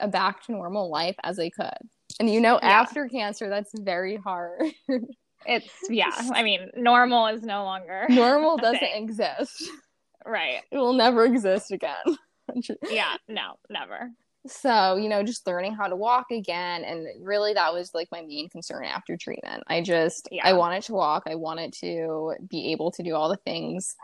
a 0.00 0.08
back 0.08 0.44
to 0.44 0.52
normal 0.52 0.88
life 0.90 1.16
as 1.22 1.38
I 1.38 1.50
could. 1.50 1.88
And 2.18 2.28
you 2.30 2.40
know, 2.40 2.58
Yeah. 2.62 2.80
after 2.80 3.08
cancer, 3.08 3.48
that's 3.48 3.70
very 3.78 4.16
hard. 4.16 4.62
it's, 5.46 5.68
yeah, 5.88 6.10
I 6.32 6.42
mean, 6.42 6.70
normal 6.76 7.26
is 7.28 7.42
no 7.42 7.64
longer 7.64 8.06
normal 8.10 8.56
doesn't 8.56 8.78
thing. 8.80 9.04
exist. 9.04 9.68
Right. 10.26 10.62
It 10.70 10.78
will 10.78 10.92
never 10.92 11.24
exist 11.24 11.70
again. 11.72 11.96
Yeah, 12.90 13.14
no, 13.28 13.52
never. 13.68 14.10
so, 14.48 14.96
you 14.96 15.08
know, 15.08 15.22
just 15.22 15.46
learning 15.46 15.74
how 15.74 15.86
to 15.86 15.94
walk 15.94 16.26
again. 16.32 16.82
And 16.82 17.06
really, 17.24 17.54
that 17.54 17.72
was 17.72 17.92
like 17.94 18.08
my 18.10 18.22
main 18.22 18.48
concern 18.48 18.84
after 18.84 19.16
treatment. 19.16 19.62
I 19.68 19.82
just, 19.82 20.28
Yeah. 20.32 20.42
I 20.48 20.54
wanted 20.54 20.82
to 20.84 20.94
walk. 20.94 21.22
I 21.28 21.36
wanted 21.36 21.72
to 21.74 22.34
be 22.48 22.72
able 22.72 22.90
to 22.90 23.04
do 23.04 23.14
all 23.14 23.28
the 23.28 23.36
things 23.36 23.94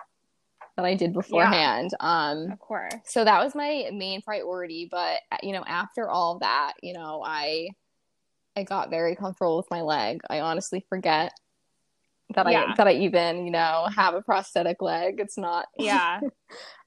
that 0.76 0.84
I 0.84 0.94
did 0.94 1.12
beforehand. 1.12 1.90
Um, 1.98 2.52
Of 2.52 2.60
course. 2.60 2.92
so 3.04 3.24
that 3.24 3.42
was 3.42 3.56
my 3.56 3.88
main 3.92 4.22
priority 4.22 4.86
but 4.90 5.18
you 5.42 5.50
know 5.52 5.64
after 5.66 6.08
all 6.08 6.38
that 6.38 6.74
you 6.82 6.92
know 6.92 7.22
i 7.26 7.68
i 8.56 8.62
got 8.62 8.90
very 8.90 9.14
comfortable 9.14 9.56
with 9.56 9.70
my 9.70 9.82
leg 9.82 10.20
i 10.30 10.40
honestly 10.40 10.84
forget 10.88 11.32
that 12.34 12.46
Yeah. 12.50 12.72
i 12.72 12.74
that 12.76 12.88
i 12.88 12.92
even 12.92 13.44
you 13.44 13.50
know 13.50 13.86
have 13.94 14.14
a 14.14 14.22
prosthetic 14.22 14.80
leg 14.82 15.20
it's 15.20 15.38
not 15.38 15.66
Yeah. 15.78 16.20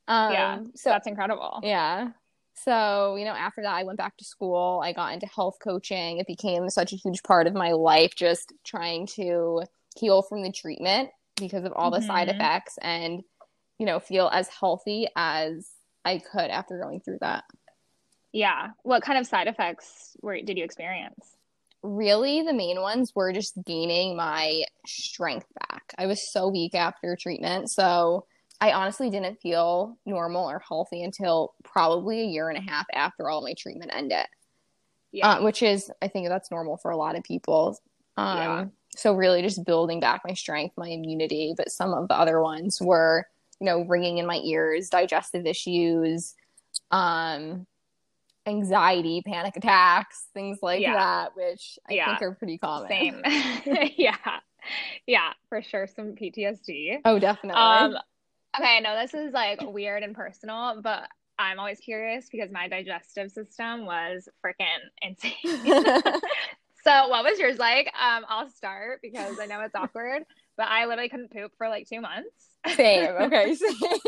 um 0.07 0.33
yeah. 0.33 0.59
so 0.75 0.89
that's 0.89 1.07
incredible. 1.07 1.59
yeah 1.63 2.09
so 2.55 3.15
you 3.15 3.23
know 3.25 3.31
after 3.31 3.61
that 3.61 3.73
i 3.73 3.83
went 3.83 3.97
back 3.97 4.17
to 4.17 4.25
school 4.25 4.81
i 4.83 4.91
got 4.91 5.13
into 5.13 5.27
health 5.27 5.57
coaching 5.63 6.17
it 6.17 6.27
became 6.27 6.69
such 6.69 6.91
a 6.91 6.97
huge 6.97 7.23
part 7.23 7.47
of 7.47 7.53
my 7.53 7.71
life 7.71 8.13
just 8.15 8.51
trying 8.65 9.07
to 9.07 9.61
heal 9.97 10.21
from 10.21 10.43
the 10.43 10.51
treatment 10.51 11.09
because 11.37 11.63
of 11.63 11.71
all 11.73 11.89
the 11.91 12.01
side 12.01 12.27
Mhm. 12.27 12.35
effects 12.35 12.77
and 12.81 13.23
you 13.77 13.85
know 13.85 13.99
feel 13.99 14.29
as 14.33 14.49
healthy 14.49 15.07
as 15.15 15.69
i 16.03 16.17
could 16.17 16.49
after 16.51 16.79
going 16.79 16.99
through 16.99 17.19
that 17.21 17.45
Yeah. 18.31 18.69
What 18.83 19.01
kind 19.01 19.17
of 19.17 19.25
side 19.25 19.47
effects 19.47 20.15
were 20.21 20.39
did 20.41 20.55
you 20.57 20.63
experience? 20.63 21.35
Really 21.81 22.41
the 22.41 22.53
main 22.53 22.81
ones 22.81 23.13
were 23.15 23.31
just 23.31 23.53
gaining 23.65 24.15
my 24.15 24.63
strength 24.85 25.47
back 25.69 25.93
i 25.97 26.05
was 26.05 26.31
so 26.31 26.47
weak 26.49 26.75
after 26.75 27.15
treatment 27.15 27.69
so 27.69 28.25
i 28.59 28.71
honestly 28.71 29.09
didn't 29.09 29.39
feel 29.41 29.97
normal 30.05 30.49
or 30.49 30.59
healthy 30.67 31.03
until 31.03 31.53
probably 31.63 32.21
a 32.21 32.25
year 32.25 32.49
and 32.49 32.57
a 32.57 32.69
half 32.69 32.85
after 32.93 33.29
all 33.29 33.41
my 33.41 33.53
treatment 33.57 33.91
ended 33.93 34.25
Yeah. 35.11 35.29
uh, 35.29 35.41
which 35.41 35.63
is 35.63 35.89
I 36.01 36.07
think 36.09 36.27
that's 36.27 36.51
normal 36.51 36.77
for 36.77 36.91
a 36.91 36.97
lot 36.97 37.15
of 37.17 37.23
people. 37.23 37.79
Um, 38.17 38.37
Yeah. 38.37 38.65
So 38.95 39.13
really, 39.13 39.41
just 39.41 39.65
building 39.65 39.99
back 39.99 40.21
my 40.27 40.33
strength, 40.33 40.75
my 40.77 40.89
immunity. 40.89 41.53
But 41.55 41.71
some 41.71 41.93
of 41.93 42.07
the 42.07 42.15
other 42.15 42.41
ones 42.41 42.81
were, 42.81 43.25
you 43.59 43.65
know, 43.65 43.81
ringing 43.85 44.17
in 44.17 44.25
my 44.25 44.37
ears, 44.43 44.89
digestive 44.89 45.45
issues, 45.45 46.35
um, 46.91 47.65
anxiety, 48.49 49.21
panic 49.25 49.55
attacks, 49.55 50.25
things 50.33 50.59
like 50.61 50.81
Yeah. 50.81 50.93
that, 50.93 51.35
which 51.35 51.79
I 51.89 51.93
Yeah. 51.93 52.05
think 52.17 52.21
are 52.21 52.35
pretty 52.35 52.57
common. 52.57 52.89
Same. 52.89 53.21
yeah. 53.97 54.17
Yeah, 55.07 55.33
for 55.47 55.61
sure. 55.61 55.87
Some 55.87 56.15
PTSD. 56.15 56.99
Oh, 57.05 57.17
definitely. 57.19 57.61
Um, 57.61 57.95
okay, 58.59 58.77
I 58.77 58.79
know 58.81 58.99
this 58.99 59.13
is 59.13 59.31
like 59.33 59.61
weird 59.61 60.03
and 60.03 60.13
personal, 60.15 60.81
but 60.81 61.07
I'm 61.37 61.59
always 61.59 61.79
curious 61.79 62.27
because 62.29 62.51
my 62.51 62.67
digestive 62.67 63.31
system 63.31 63.85
was 63.85 64.27
freaking 64.45 64.65
insane. 65.01 65.33
so, 66.83 67.07
what 67.07 67.23
was 67.23 67.39
yours 67.39 67.57
like? 67.57 67.87
Um, 67.87 68.25
I'll 68.27 68.49
start 68.49 68.99
because 69.01 69.39
I 69.39 69.45
know 69.45 69.61
it's 69.61 69.75
awkward, 69.75 70.23
but 70.57 70.67
I 70.67 70.85
literally 70.85 71.07
couldn't 71.09 71.31
poop 71.31 71.53
for 71.57 71.69
like 71.69 71.87
two 71.87 72.01
months. 72.01 72.49
Same. 72.75 73.09
Okay. 73.21 73.55
Same. 73.55 73.99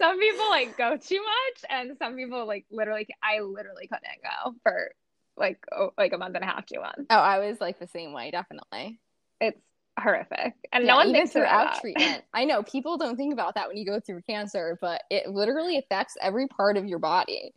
Some 0.00 0.18
people 0.18 0.48
like 0.48 0.76
go 0.76 0.96
too 0.96 1.20
much, 1.22 1.64
and 1.68 1.96
some 1.98 2.16
people 2.16 2.46
like 2.46 2.66
literally. 2.70 3.06
I 3.22 3.40
literally 3.40 3.88
couldn't 3.88 4.22
go 4.22 4.54
for 4.62 4.90
like 5.36 5.58
oh, 5.72 5.90
like 5.98 6.12
a 6.12 6.18
month 6.18 6.34
and 6.34 6.44
a 6.44 6.46
half, 6.46 6.66
two 6.66 6.80
months. 6.80 7.06
Oh, 7.10 7.16
I 7.18 7.38
was 7.38 7.60
like 7.60 7.78
the 7.78 7.88
same 7.88 8.12
way, 8.12 8.30
definitely. 8.30 9.00
It's 9.40 9.60
horrific, 9.98 10.54
and 10.72 10.84
yeah, 10.84 10.92
no 10.92 10.96
one 10.96 11.12
thinks 11.12 11.32
throughout 11.32 11.80
treatment. 11.80 12.24
I 12.34 12.44
know 12.44 12.62
people 12.62 12.96
don't 12.98 13.16
think 13.16 13.32
about 13.32 13.54
that 13.56 13.68
when 13.68 13.76
you 13.76 13.86
go 13.86 14.00
through 14.00 14.22
cancer, 14.28 14.78
but 14.80 15.02
it 15.10 15.28
literally 15.28 15.78
affects 15.78 16.14
every 16.20 16.48
part 16.48 16.76
of 16.76 16.86
your 16.86 16.98
body. 16.98 17.52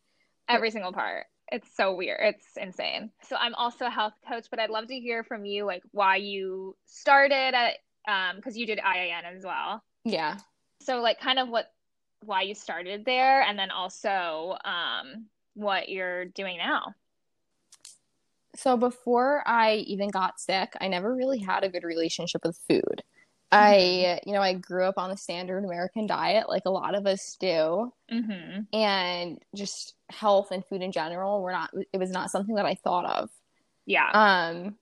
Every 0.49 0.71
single 0.71 0.91
part. 0.91 1.25
It's 1.51 1.67
so 1.75 1.93
weird. 1.93 2.19
It's 2.21 2.45
insane. 2.57 3.11
So 3.23 3.35
I'm 3.35 3.53
also 3.55 3.85
a 3.85 3.89
health 3.89 4.13
coach, 4.27 4.47
but 4.49 4.59
I'd 4.59 4.69
love 4.69 4.87
to 4.87 4.99
hear 4.99 5.23
from 5.23 5.45
you, 5.45 5.65
like 5.65 5.83
why 5.91 6.15
you 6.15 6.75
started 6.85 7.53
at, 7.53 7.77
um, 8.07 8.37
because 8.37 8.57
you 8.57 8.65
did 8.65 8.79
IIN 8.79 9.37
as 9.37 9.43
well. 9.43 9.83
Yeah. 10.03 10.37
So 10.81 11.01
like, 11.01 11.19
kind 11.19 11.39
of 11.39 11.49
what, 11.49 11.71
why 12.25 12.41
you 12.43 12.55
started 12.55 13.05
there, 13.05 13.41
and 13.41 13.57
then 13.57 13.71
also, 13.71 14.57
um, 14.65 15.25
what 15.55 15.89
you're 15.89 16.25
doing 16.25 16.57
now 16.57 16.95
so 18.55 18.77
before 18.77 19.43
I 19.45 19.75
even 19.87 20.09
got 20.09 20.39
sick, 20.39 20.73
I 20.79 20.87
never 20.87 21.13
really 21.13 21.39
had 21.39 21.63
a 21.63 21.69
good 21.69 21.83
relationship 21.83 22.41
with 22.45 22.59
food. 22.69 23.03
Mm-hmm. 23.51 23.51
I, 23.51 24.19
you 24.25 24.33
know, 24.33 24.41
I 24.41 24.53
grew 24.53 24.85
up 24.85 24.97
on 24.97 25.09
the 25.09 25.17
standard 25.17 25.63
American 25.63 26.07
diet, 26.07 26.49
like 26.49 26.63
a 26.65 26.71
lot 26.71 26.95
of 26.95 27.05
us 27.05 27.37
do, 27.39 27.91
mm-hmm. 28.11 28.75
and 28.75 29.39
just 29.55 29.95
health 30.09 30.51
and 30.51 30.65
food 30.65 30.81
in 30.81 30.91
general 30.91 31.41
were 31.41 31.51
not. 31.51 31.71
It 31.91 31.97
was 31.97 32.09
not 32.09 32.31
something 32.31 32.55
that 32.55 32.65
I 32.65 32.75
thought 32.75 33.05
of. 33.05 33.29
Yeah. 33.85 34.09
Um. 34.11 34.75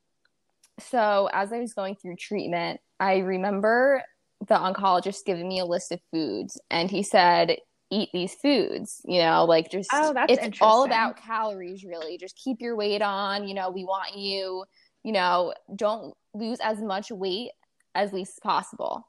So 0.79 1.29
as 1.31 1.51
I 1.53 1.59
was 1.59 1.73
going 1.73 1.95
through 1.95 2.15
treatment, 2.15 2.79
I 2.99 3.17
remember 3.17 4.03
the 4.47 4.55
oncologist 4.55 5.25
giving 5.25 5.47
me 5.47 5.59
a 5.59 5.65
list 5.65 5.91
of 5.91 5.99
foods, 6.11 6.59
and 6.69 6.89
he 6.89 7.03
said, 7.03 7.57
eat 7.91 8.09
these 8.13 8.33
foods 8.35 9.01
you 9.05 9.19
know 9.19 9.43
like 9.43 9.69
just 9.69 9.89
oh, 9.93 10.13
that's 10.13 10.31
it's 10.31 10.61
all 10.61 10.85
about 10.85 11.17
calories 11.17 11.83
really. 11.83 12.17
Just 12.17 12.37
keep 12.37 12.61
your 12.61 12.75
weight 12.75 13.01
on 13.01 13.47
you 13.47 13.53
know 13.53 13.69
we 13.69 13.83
want 13.83 14.15
you 14.15 14.63
you 15.03 15.11
know 15.11 15.53
don't 15.75 16.15
lose 16.33 16.59
as 16.63 16.81
much 16.81 17.11
weight 17.11 17.51
as 17.93 18.13
least 18.13 18.41
possible. 18.41 19.07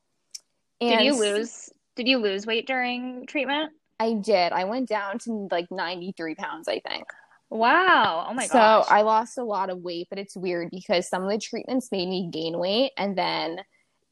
And 0.81 0.99
did 0.99 1.05
you 1.05 1.19
lose 1.19 1.71
did 1.95 2.09
you 2.09 2.19
lose 2.19 2.45
weight 2.45 2.67
during 2.67 3.25
treatment? 3.27 3.73
I 4.01 4.15
did. 4.15 4.53
I 4.53 4.65
went 4.65 4.89
down 4.89 5.19
to 5.21 5.49
like 5.51 5.71
93 5.71 6.35
pounds 6.35 6.69
i 6.69 6.81
think. 6.81 7.05
Wow. 7.51 8.27
Oh 8.29 8.35
my 8.35 8.49
god. 8.49 8.85
so 8.85 8.93
i 8.93 9.03
lost 9.03 9.39
a 9.39 9.45
lot 9.45 9.71
of 9.71 9.79
weight 9.79 10.09
but 10.11 10.19
it's 10.19 10.37
weird 10.37 10.71
because 10.71 11.09
some 11.09 11.23
of 11.23 11.31
the 11.31 11.39
treatments 11.39 11.93
made 11.93 12.09
me 12.09 12.29
gain 12.33 12.59
weight 12.59 12.93
and 12.99 13.17
then 13.17 13.59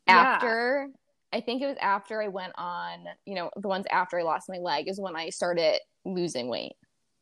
after 0.06 0.88
I 1.32 1.40
think 1.40 1.62
it 1.62 1.66
was 1.66 1.76
after 1.80 2.20
I 2.20 2.28
went 2.28 2.52
on, 2.56 3.04
you 3.24 3.34
know, 3.34 3.50
the 3.56 3.68
ones 3.68 3.86
after 3.90 4.18
I 4.18 4.22
lost 4.22 4.48
my 4.48 4.58
leg 4.58 4.88
is 4.88 5.00
when 5.00 5.14
I 5.14 5.30
started 5.30 5.78
losing 6.04 6.48
weight. 6.48 6.72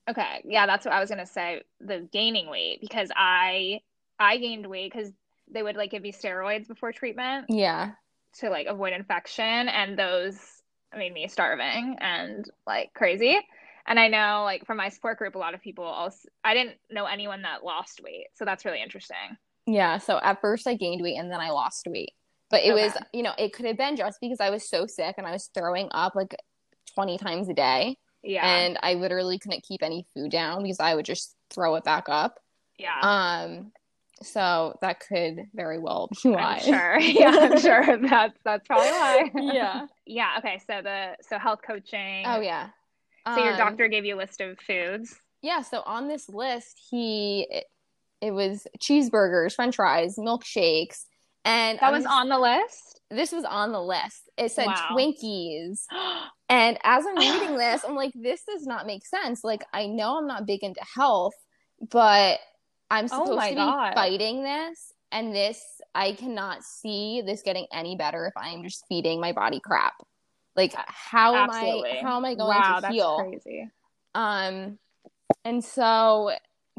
Okay. 0.09 0.43
Yeah, 0.45 0.67
that's 0.67 0.87
what 0.87 0.95
I 0.95 1.01
was 1.01 1.11
going 1.11 1.25
to 1.25 1.31
say, 1.31 1.63
the 1.81 2.09
gaining 2.13 2.49
weight 2.49 2.81
because 2.81 3.11
I 3.15 3.81
I 4.19 4.39
gained 4.39 4.67
weight 4.67 4.93
cuz 4.93 5.13
they 5.51 5.63
would 5.63 5.77
like 5.77 5.91
give 5.91 6.03
me 6.03 6.13
steroids 6.13 6.67
before 6.67 6.93
treatment. 6.93 7.47
Yeah. 7.49 7.93
To 8.39 8.51
like 8.51 8.67
avoid 8.67 8.93
infection 8.93 9.69
and 9.69 9.99
those 9.99 10.63
made 10.97 11.13
me 11.13 11.29
starving 11.29 11.97
and 12.01 12.51
like 12.67 12.95
crazy. 12.95 13.39
And 13.87 14.01
I 14.01 14.09
know 14.09 14.43
like 14.45 14.67
from 14.67 14.79
my 14.79 14.89
support 14.89 15.19
group 15.19 15.35
a 15.35 15.39
lot 15.39 15.55
of 15.55 15.61
people 15.61 15.85
also 15.85 16.29
I 16.45 16.55
didn't 16.55 16.77
know 16.91 17.05
anyone 17.05 17.43
that 17.43 17.65
lost 17.65 18.01
weight. 18.03 18.29
So 18.35 18.47
that's 18.47 18.65
really 18.65 18.83
interesting. 18.83 19.37
Yeah, 19.67 19.99
so 19.99 20.19
at 20.23 20.41
first 20.41 20.67
I 20.67 20.75
gained 20.75 21.03
weight 21.03 21.19
and 21.19 21.31
then 21.31 21.41
I 21.41 21.51
lost 21.51 21.87
weight. 21.87 22.13
But 22.51 22.63
it 22.63 22.73
okay. 22.73 22.85
was, 22.85 22.97
you 23.13 23.23
know, 23.23 23.33
it 23.39 23.53
could 23.53 23.67
have 23.67 23.77
been 23.77 23.97
just 23.97 24.19
because 24.21 24.41
I 24.41 24.51
was 24.51 24.69
so 24.69 24.87
sick 24.87 25.17
and 25.19 25.27
I 25.27 25.33
was 25.33 25.51
throwing 25.55 25.89
up 25.91 26.15
like 26.15 26.35
20 26.95 27.19
times 27.19 27.49
a 27.49 27.55
day. 27.55 27.97
Yeah. 28.23 28.47
And 28.47 28.79
I 28.83 28.95
literally 28.95 29.39
couldn't 29.39 29.63
keep 29.63 29.83
any 29.83 30.07
food 30.15 30.31
down 30.31 30.63
because 30.63 30.81
I 30.81 30.95
would 30.95 31.05
just 31.05 31.35
throw 31.51 31.75
it 31.77 31.85
back 31.85 32.09
up. 32.09 32.39
Yeah. 32.79 32.99
Um 33.01 33.73
so 34.23 34.77
that 34.81 35.01
could 35.01 35.47
very 35.55 35.79
well 35.79 36.09
be 36.23 36.31
why. 36.31 36.61
I'm 36.61 36.61
sure. 36.61 36.99
Yeah, 37.01 37.37
I'm 37.41 37.61
sure 37.61 37.99
that's 37.99 38.39
that's 38.45 38.67
probably 38.67 38.89
why. 38.89 39.31
yeah. 39.35 39.87
yeah, 40.07 40.35
okay. 40.39 40.61
So 40.67 40.81
the 40.83 41.17
so 41.29 41.39
health 41.39 41.61
coaching. 41.67 42.25
Oh 42.27 42.41
yeah. 42.41 42.71
So 43.27 43.41
um, 43.41 43.45
your 43.45 43.57
doctor 43.57 43.89
gave 43.89 44.05
you 44.05 44.17
a 44.17 44.19
list 44.19 44.41
of 44.41 44.59
foods? 44.59 45.21
Yeah, 45.43 45.63
so 45.63 45.83
on 45.85 46.09
this 46.09 46.29
list 46.29 46.81
he 46.91 47.47
it, 47.51 47.65
it 48.21 48.31
was 48.33 48.67
cheeseburgers, 48.81 49.55
french 49.55 49.77
fries, 49.77 50.17
milkshakes, 50.17 51.05
and 51.49 51.79
that 51.79 51.93
was 51.93 52.05
on 52.05 52.29
the 52.29 52.39
list? 52.39 53.01
This 53.11 53.33
was 53.33 53.45
on 53.45 53.73
the 53.73 53.81
list. 53.81 54.29
It 54.37 54.53
said 54.53 54.67
wow. 54.67 54.89
Twinkies. 54.93 55.85
and 56.51 56.79
as 56.85 57.07
I'm 57.07 57.17
reading 57.17 57.57
this, 57.59 57.85
I'm 57.85 57.95
like, 57.95 58.13
this 58.15 58.43
does 58.45 58.67
not 58.67 58.87
make 58.87 59.07
sense. 59.07 59.43
Like, 59.43 59.65
I 59.73 59.87
know 59.87 60.19
I'm 60.19 60.27
not 60.27 60.47
big 60.47 60.63
into 60.63 60.83
health, 60.95 61.35
but 61.91 62.39
I'm 62.91 63.07
oh 63.07 63.09
supposed 63.09 63.31
oh 63.31 63.45
to 63.45 63.49
be 63.51 63.55
God. 63.55 63.95
fighting 63.95 64.43
this. 64.45 64.93
And 65.11 65.35
this, 65.35 65.63
I 65.95 66.13
cannot 66.13 66.65
see 66.65 67.23
this 67.25 67.41
getting 67.41 67.67
any 67.73 67.97
better 67.97 68.27
if 68.27 68.35
I 68.37 68.51
am 68.51 68.63
just 68.63 68.85
feeding 68.91 69.19
my 69.19 69.33
body 69.33 69.59
crap. 69.59 69.95
Like, 70.55 70.75
how 70.77 71.35
Absolutely. 71.35 71.91
am 71.91 71.97
I? 71.97 72.09
How 72.09 72.17
am 72.19 72.25
I 72.27 72.35
going 72.35 72.59
wow, 72.59 72.81
to 72.81 72.89
heal? 72.89 73.17
crazy. 73.17 73.71
Um, 74.15 74.79
and 75.47 75.65
so 75.65 76.33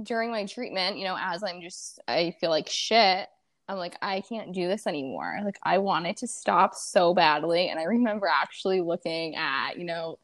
during 0.04 0.30
my 0.30 0.46
treatment, 0.46 1.00
you 1.00 1.06
know, 1.06 1.18
as 1.20 1.42
I'm 1.44 1.62
just, 1.62 2.00
I 2.08 2.36
feel 2.40 2.52
like 2.52 2.70
shit. 2.70 3.28
I'm 3.70 3.78
like, 3.78 3.96
I 4.02 4.22
can't 4.22 4.52
do 4.52 4.68
this 4.68 4.88
anymore. 4.88 5.38
Like, 5.46 5.60
I 5.62 5.78
wanted 5.78 6.18
to 6.18 6.28
stop 6.28 6.74
so 6.74 7.14
badly. 7.14 7.70
And 7.70 7.80
I 7.80 7.84
remember 7.84 8.28
actually 8.28 8.82
looking 8.82 9.36
at, 9.36 9.78
you 9.78 9.86
know, 9.86 10.18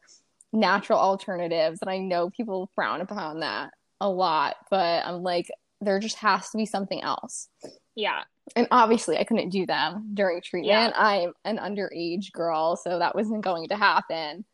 natural 0.52 0.98
alternatives. 0.98 1.78
And 1.80 1.88
I 1.88 1.98
know 1.98 2.28
people 2.28 2.68
frown 2.74 3.00
upon 3.00 3.40
that 3.40 3.70
a 4.00 4.10
lot, 4.10 4.56
but 4.68 5.06
I'm 5.06 5.22
like, 5.22 5.48
there 5.80 6.00
just 6.00 6.16
has 6.16 6.50
to 6.50 6.58
be 6.58 6.66
something 6.66 7.00
else. 7.02 7.48
Yeah. 7.94 8.22
And 8.56 8.66
obviously, 8.70 9.16
I 9.16 9.24
couldn't 9.24 9.50
do 9.50 9.64
them 9.64 10.10
during 10.14 10.42
treatment. 10.42 10.94
Yeah. 10.94 11.00
I'm 11.00 11.32
an 11.44 11.58
underage 11.58 12.32
girl, 12.32 12.76
so 12.76 12.98
that 12.98 13.14
wasn't 13.14 13.44
going 13.44 13.68
to 13.68 13.76
happen. 13.76 14.44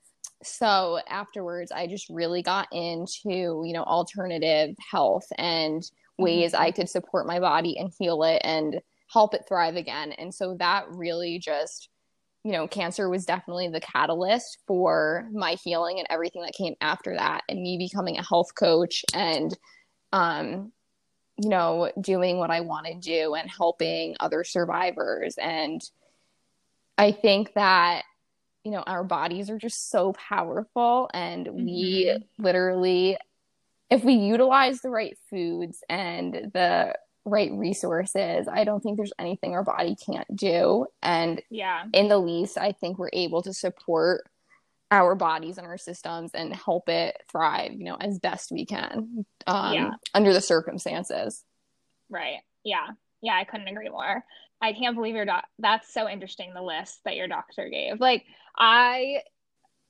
So 0.42 0.98
afterwards, 1.08 1.72
I 1.72 1.86
just 1.86 2.08
really 2.10 2.42
got 2.42 2.68
into, 2.72 3.62
you 3.64 3.72
know, 3.72 3.84
alternative 3.84 4.76
health 4.90 5.26
and 5.38 5.82
ways 6.18 6.52
mm-hmm. 6.52 6.62
I 6.62 6.70
could 6.70 6.88
support 6.88 7.26
my 7.26 7.40
body 7.40 7.78
and 7.78 7.92
heal 7.98 8.22
it 8.24 8.40
and 8.44 8.80
help 9.08 9.34
it 9.34 9.44
thrive 9.46 9.76
again. 9.76 10.12
And 10.12 10.34
so 10.34 10.56
that 10.58 10.86
really 10.88 11.38
just, 11.38 11.88
you 12.44 12.52
know, 12.52 12.66
cancer 12.66 13.08
was 13.08 13.24
definitely 13.24 13.68
the 13.68 13.80
catalyst 13.80 14.58
for 14.66 15.28
my 15.32 15.56
healing 15.62 15.98
and 15.98 16.06
everything 16.10 16.42
that 16.42 16.54
came 16.54 16.74
after 16.80 17.14
that, 17.14 17.42
and 17.48 17.62
me 17.62 17.78
becoming 17.78 18.18
a 18.18 18.26
health 18.26 18.54
coach 18.54 19.04
and, 19.14 19.56
um, 20.12 20.72
you 21.36 21.48
know, 21.48 21.90
doing 22.00 22.38
what 22.38 22.50
I 22.50 22.60
want 22.60 22.86
to 22.86 22.94
do 22.94 23.34
and 23.34 23.50
helping 23.50 24.16
other 24.20 24.44
survivors. 24.44 25.36
And 25.38 25.82
I 26.98 27.12
think 27.12 27.54
that 27.54 28.02
you 28.64 28.70
know 28.70 28.82
our 28.86 29.04
bodies 29.04 29.50
are 29.50 29.58
just 29.58 29.90
so 29.90 30.12
powerful 30.12 31.10
and 31.12 31.46
mm-hmm. 31.46 31.64
we 31.64 32.16
literally 32.38 33.16
if 33.92 34.02
we 34.02 34.14
utilize 34.14 34.80
the 34.80 34.88
right 34.88 35.18
foods 35.28 35.84
and 35.86 36.50
the 36.54 36.94
right 37.26 37.52
resources, 37.52 38.48
I 38.50 38.64
don't 38.64 38.80
think 38.80 38.96
there's 38.96 39.12
anything 39.18 39.52
our 39.52 39.62
body 39.62 39.94
can't 39.94 40.34
do. 40.34 40.86
And 41.02 41.42
yeah, 41.50 41.84
in 41.92 42.08
the 42.08 42.16
least, 42.16 42.56
I 42.56 42.72
think 42.72 42.98
we're 42.98 43.10
able 43.12 43.42
to 43.42 43.52
support 43.52 44.24
our 44.90 45.14
bodies 45.14 45.58
and 45.58 45.66
our 45.66 45.76
systems 45.76 46.30
and 46.32 46.54
help 46.54 46.88
it 46.88 47.16
thrive, 47.30 47.72
you 47.72 47.84
know, 47.84 47.96
as 47.96 48.18
best 48.18 48.50
we 48.50 48.64
can 48.64 49.26
um, 49.46 49.74
yeah. 49.74 49.90
under 50.14 50.32
the 50.32 50.40
circumstances. 50.40 51.44
Right. 52.08 52.38
Yeah. 52.64 52.88
Yeah, 53.22 53.34
I 53.34 53.44
couldn't 53.44 53.68
agree 53.68 53.88
more. 53.88 54.24
I 54.60 54.72
can't 54.72 54.94
believe 54.94 55.14
your 55.14 55.24
doc. 55.24 55.44
That's 55.58 55.92
so 55.92 56.08
interesting. 56.08 56.52
The 56.54 56.62
list 56.62 57.00
that 57.04 57.16
your 57.16 57.28
doctor 57.28 57.68
gave. 57.68 58.00
Like 58.00 58.24
I, 58.56 59.20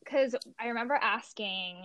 because 0.04 0.36
I 0.60 0.68
remember 0.68 0.94
asking 0.94 1.84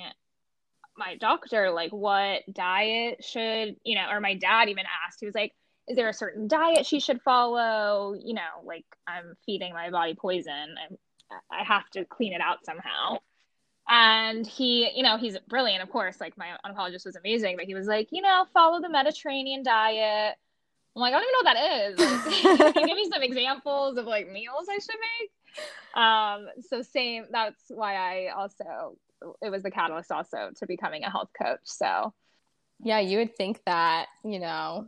my 0.98 1.16
doctor 1.16 1.72
like 1.72 1.92
what 1.92 2.42
diet 2.52 3.24
should 3.24 3.76
you 3.84 3.96
know 3.96 4.08
or 4.10 4.20
my 4.20 4.36
dad 4.36 4.70
even 4.70 4.84
asked 5.06 5.20
he 5.20 5.26
was 5.26 5.36
like 5.36 5.54
is 5.88 5.96
there 5.96 6.10
a 6.10 6.14
certain 6.14 6.48
diet 6.48 6.86
she 6.86 7.00
should 7.00 7.22
follow 7.22 8.14
you 8.20 8.34
know 8.34 8.64
like 8.66 8.86
i'm 9.08 9.36
feeding 9.46 9.74
my 9.74 9.90
body 9.90 10.16
poison 10.16 10.76
and 10.90 10.98
i 11.52 11.64
have 11.64 11.90
to 11.90 12.06
clean 12.06 12.34
it 12.34 12.42
out 12.42 12.66
somehow 12.66 13.18
and 13.90 14.46
he 14.46 14.90
you 14.96 15.04
know 15.04 15.18
he's 15.18 15.38
brilliant 15.48 15.82
of 15.82 15.90
course 15.90 16.20
like 16.20 16.38
my 16.38 16.50
oncologist 16.66 17.06
was 17.06 17.16
amazing 17.16 17.56
but 17.56 17.66
he 17.66 17.74
was 17.74 17.88
like 17.88 18.10
you 18.12 18.22
know 18.22 18.46
follow 18.54 18.82
the 18.82 18.90
mediterranean 18.90 19.64
diet 19.64 20.36
I'm 20.96 21.02
like, 21.02 21.14
I 21.14 21.20
don't 21.20 21.28
even 21.28 21.34
know 21.34 21.44
what 21.44 21.98
that 22.00 22.66
is. 22.66 22.74
Give 22.88 22.96
me 22.96 23.08
some 23.14 23.22
examples 23.22 23.98
of 23.98 24.06
like 24.06 24.32
meals 24.32 24.66
I 24.68 24.80
should 24.80 24.96
make. 25.20 25.32
Um, 25.94 26.48
so 26.68 26.82
same. 26.82 27.26
That's 27.32 27.62
why 27.70 27.94
I 27.94 28.32
also 28.36 28.98
it 29.42 29.50
was 29.50 29.64
the 29.64 29.72
catalyst 29.72 30.12
also 30.12 30.52
to 30.58 30.68
becoming 30.68 31.04
a 31.04 31.10
health 31.10 31.30
coach. 31.40 31.60
So 31.64 32.14
yeah, 32.80 33.00
you 33.00 33.18
would 33.20 33.36
think 33.36 33.62
that 33.66 34.08
you 34.24 34.40
know 34.40 34.88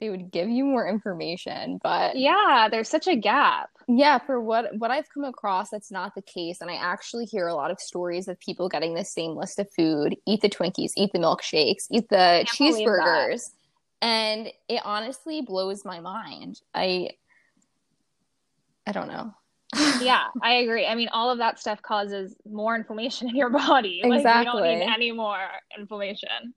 they 0.00 0.10
would 0.10 0.30
give 0.30 0.48
you 0.48 0.64
more 0.64 0.88
information, 0.88 1.78
but 1.82 2.16
yeah, 2.16 2.68
there's 2.70 2.88
such 2.88 3.06
a 3.06 3.16
gap. 3.16 3.70
Yeah, 3.86 4.18
for 4.18 4.40
what 4.40 4.76
what 4.78 4.90
I've 4.90 5.08
come 5.08 5.24
across, 5.24 5.70
that's 5.70 5.90
not 5.90 6.14
the 6.14 6.22
case, 6.22 6.60
and 6.60 6.70
I 6.70 6.74
actually 6.74 7.26
hear 7.26 7.46
a 7.46 7.54
lot 7.54 7.70
of 7.70 7.80
stories 7.80 8.28
of 8.28 8.38
people 8.40 8.68
getting 8.68 8.94
the 8.94 9.04
same 9.04 9.36
list 9.36 9.58
of 9.58 9.70
food: 9.70 10.16
eat 10.26 10.40
the 10.40 10.48
Twinkies, 10.48 10.92
eat 10.96 11.12
the 11.12 11.18
milkshakes, 11.18 11.86
eat 11.90 12.08
the 12.08 12.46
cheeseburgers, 12.48 13.50
and 14.02 14.48
it 14.68 14.82
honestly 14.84 15.42
blows 15.42 15.84
my 15.84 16.00
mind. 16.00 16.60
I 16.74 17.10
I 18.86 18.92
don't 18.92 19.08
know. 19.08 19.34
Yeah, 20.00 20.26
I 20.42 20.54
agree. 20.54 20.86
I 20.86 20.94
mean, 20.94 21.08
all 21.08 21.30
of 21.30 21.38
that 21.38 21.58
stuff 21.58 21.82
causes 21.82 22.36
more 22.44 22.76
inflammation 22.76 23.28
in 23.28 23.36
your 23.36 23.50
body. 23.50 24.00
Exactly. 24.02 24.14
Like, 24.24 24.46
you 24.46 24.52
don't 24.52 24.78
need 24.78 24.94
any 24.94 25.12
more 25.12 25.38
inflammation. 25.76 26.54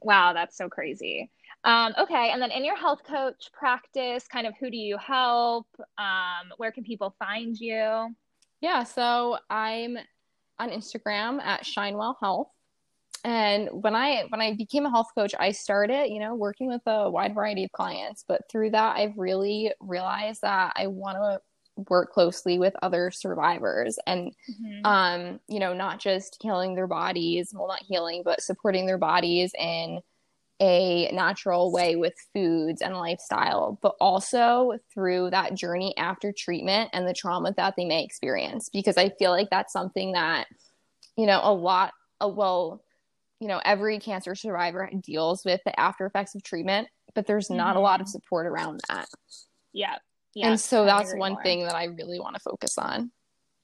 Wow, 0.00 0.32
that's 0.32 0.56
so 0.56 0.68
crazy. 0.68 1.30
Um, 1.64 1.92
okay, 1.98 2.30
and 2.30 2.40
then 2.40 2.50
in 2.50 2.64
your 2.64 2.76
health 2.76 3.00
coach 3.04 3.50
practice, 3.52 4.26
kind 4.28 4.46
of 4.46 4.54
who 4.60 4.70
do 4.70 4.76
you 4.76 4.96
help? 4.96 5.66
Um, 5.98 6.52
where 6.56 6.70
can 6.70 6.84
people 6.84 7.14
find 7.18 7.58
you? 7.58 8.14
Yeah, 8.60 8.84
so 8.84 9.38
I'm 9.50 9.98
on 10.58 10.70
Instagram 10.70 11.40
at 11.40 11.66
Shinewell 11.66 12.16
Health. 12.20 12.48
And 13.24 13.68
when 13.72 13.96
I 13.96 14.24
when 14.28 14.40
I 14.40 14.54
became 14.54 14.86
a 14.86 14.90
health 14.90 15.08
coach, 15.16 15.34
I 15.38 15.50
started, 15.50 16.08
you 16.08 16.20
know, 16.20 16.34
working 16.34 16.68
with 16.68 16.82
a 16.86 17.10
wide 17.10 17.34
variety 17.34 17.64
of 17.64 17.72
clients. 17.72 18.24
But 18.26 18.42
through 18.50 18.70
that, 18.70 18.96
I've 18.96 19.18
really 19.18 19.72
realized 19.80 20.42
that 20.42 20.74
I 20.76 20.86
want 20.86 21.16
to 21.16 21.40
work 21.88 22.12
closely 22.12 22.58
with 22.58 22.74
other 22.82 23.10
survivors 23.10 23.98
and 24.06 24.32
mm-hmm. 24.50 24.84
um 24.84 25.40
you 25.48 25.60
know 25.60 25.72
not 25.72 26.00
just 26.00 26.36
healing 26.42 26.74
their 26.74 26.86
bodies 26.86 27.52
well 27.54 27.68
not 27.68 27.82
healing 27.86 28.22
but 28.24 28.42
supporting 28.42 28.84
their 28.86 28.98
bodies 28.98 29.52
in 29.58 30.00
a 30.60 31.10
natural 31.12 31.70
way 31.70 31.96
with 31.96 32.14
foods 32.34 32.82
and 32.82 32.96
lifestyle, 32.96 33.78
but 33.80 33.94
also 34.00 34.76
through 34.92 35.30
that 35.30 35.54
journey 35.54 35.96
after 35.96 36.32
treatment 36.36 36.90
and 36.92 37.06
the 37.06 37.14
trauma 37.14 37.54
that 37.56 37.74
they 37.76 37.84
may 37.84 38.02
experience. 38.02 38.68
Because 38.68 38.96
I 38.96 39.10
feel 39.10 39.30
like 39.30 39.50
that's 39.50 39.72
something 39.72 40.12
that, 40.12 40.46
you 41.16 41.26
know, 41.26 41.40
a 41.42 41.52
lot, 41.52 41.92
uh, 42.20 42.28
well, 42.28 42.82
you 43.40 43.46
know, 43.46 43.60
every 43.64 44.00
cancer 44.00 44.34
survivor 44.34 44.90
deals 45.00 45.44
with 45.44 45.60
the 45.64 45.78
after 45.78 46.06
effects 46.06 46.34
of 46.34 46.42
treatment, 46.42 46.88
but 47.14 47.26
there's 47.26 47.50
not 47.50 47.70
mm-hmm. 47.70 47.78
a 47.78 47.82
lot 47.82 48.00
of 48.00 48.08
support 48.08 48.46
around 48.46 48.80
that. 48.88 49.06
Yeah. 49.72 49.96
Yeah. 50.34 50.50
And 50.50 50.60
so 50.60 50.84
that's 50.84 51.14
one 51.14 51.32
more. 51.32 51.42
thing 51.42 51.64
that 51.64 51.74
I 51.74 51.84
really 51.84 52.20
want 52.20 52.34
to 52.34 52.40
focus 52.40 52.78
on. 52.78 53.10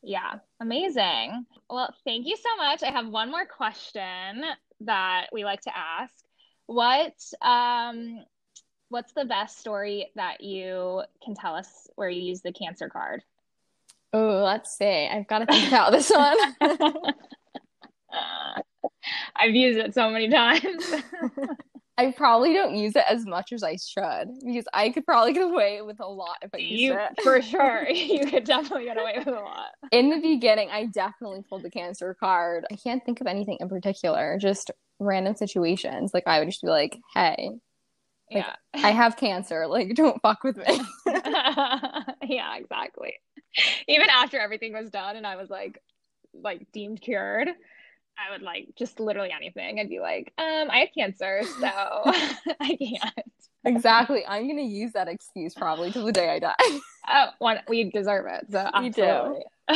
Yeah, 0.03 0.35
amazing. 0.61 1.47
Well, 1.71 1.95
thank 2.05 2.27
you 2.27 2.37
so 2.37 2.57
much. 2.57 2.83
I 2.83 2.91
have 2.91 3.09
one 3.09 3.31
more 3.31 3.47
question 3.47 4.43
that 4.81 5.27
we 5.33 5.45
like 5.45 5.63
to 5.63 5.77
ask. 5.77 6.15
What 6.67 7.15
um 7.43 8.25
what's 8.89 9.13
the 9.13 9.25
best 9.25 9.59
story 9.59 10.11
that 10.15 10.41
you 10.41 11.03
can 11.25 11.35
tell 11.35 11.55
us 11.55 11.89
where 11.97 12.09
you 12.09 12.23
use 12.23 12.43
the 12.43 12.53
cancer 12.53 12.89
card? 12.89 13.23
Oh, 14.13 14.45
let's 14.45 14.77
see. 14.77 15.09
I've 15.11 15.27
got 15.27 15.41
to 15.41 15.47
think 15.47 15.69
about 15.69 15.91
this 15.91 16.09
one. 16.11 16.37
I've 19.37 19.55
used 19.55 19.79
it 19.79 19.95
so 19.95 20.09
many 20.11 20.29
times. 20.29 20.95
I 21.97 22.11
probably 22.11 22.53
don't 22.53 22.75
use 22.75 22.97
it 22.97 23.05
as 23.09 23.25
much 23.25 23.53
as 23.53 23.63
I 23.63 23.77
should 23.77 24.29
because 24.45 24.65
I 24.73 24.91
could 24.91 25.07
probably 25.07 25.33
get 25.33 25.45
away 25.45 25.81
with 25.83 26.01
a 26.01 26.07
lot 26.07 26.39
if 26.43 26.51
I 26.53 26.59
you, 26.59 26.95
it. 26.95 27.23
For 27.23 27.41
sure. 27.41 27.87
You 27.91 28.27
could 28.27 28.45
definitely 28.45 28.87
get 28.87 28.99
away 28.99 29.15
with 29.19 29.29
a 29.29 29.33
lot. 29.33 29.71
In 29.93 30.11
the 30.11 30.21
beginning, 30.21 30.71
I 30.71 30.87
definitely 30.87 31.45
pulled 31.49 31.63
the 31.63 31.71
cancer 31.71 32.15
card. 32.19 32.67
I 32.71 32.77
can't 32.77 33.05
think 33.05 33.21
of 33.21 33.27
anything 33.27 33.59
in 33.61 33.69
particular, 33.69 34.39
just 34.41 34.71
random 34.99 35.37
situations. 35.37 36.13
Like 36.13 36.25
I 36.27 36.41
would 36.41 36.49
just 36.49 36.63
be 36.63 36.69
like, 36.69 36.99
hey, 37.15 37.51
like, 38.31 38.45
yeah. 38.45 38.83
I 38.83 38.91
have 38.91 39.17
cancer. 39.17 39.67
Like, 39.67 39.95
don't 39.95 40.21
fuck 40.23 40.43
with 40.45 40.57
me. 40.57 40.81
yeah, 41.07 42.57
exactly. 42.57 43.15
Even 43.87 44.09
after 44.11 44.39
everything 44.39 44.73
was 44.73 44.91
done 44.91 45.17
and 45.17 45.27
I 45.27 45.37
was 45.37 45.51
like, 45.51 45.81
like 46.33 46.67
deemed 46.73 47.01
cured, 47.01 47.51
I 48.19 48.33
would 48.33 48.43
like 48.43 48.69
just 48.77 49.01
literally 49.01 49.33
anything. 49.33 49.81
I'd 49.81 49.89
be 49.89 50.01
like, 50.01 50.33
um, 50.39 50.71
I 50.71 50.79
have 50.79 50.89
cancer, 50.97 51.43
so 51.61 51.67
I 51.67 52.77
can't. 52.77 53.33
Exactly. 53.65 54.25
I'm 54.27 54.47
gonna 54.47 54.63
use 54.63 54.93
that 54.93 55.09
excuse 55.09 55.55
probably 55.55 55.91
till 55.91 56.05
the 56.05 56.13
day 56.13 56.31
I 56.31 56.39
die. 56.39 56.55
oh, 57.09 57.27
one, 57.39 57.61
we 57.69 57.91
deserve 57.91 58.27
it. 58.27 58.47
So 58.51 58.71
we 58.81 58.91
do. 58.91 59.41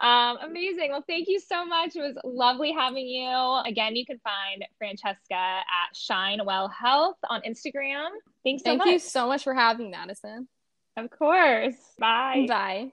um, 0.00 0.38
amazing. 0.42 0.90
Well, 0.90 1.04
thank 1.08 1.28
you 1.28 1.40
so 1.40 1.64
much. 1.64 1.96
It 1.96 2.00
was 2.00 2.16
lovely 2.24 2.72
having 2.72 3.08
you. 3.08 3.62
Again, 3.66 3.96
you 3.96 4.06
can 4.06 4.20
find 4.20 4.64
Francesca 4.78 5.34
at 5.34 5.96
Shine 5.96 6.40
Well 6.44 6.68
Health 6.68 7.18
on 7.28 7.42
Instagram. 7.42 8.10
Thanks 8.44 8.62
so 8.62 8.70
thank 8.70 8.78
much. 8.78 8.86
Thank 8.86 8.92
you 8.94 8.98
so 9.00 9.26
much 9.26 9.42
for 9.42 9.54
having 9.54 9.86
me, 9.86 9.92
Madison. 9.92 10.48
Of 10.96 11.10
course. 11.10 11.74
Bye. 11.98 12.46
Bye. 12.48 12.92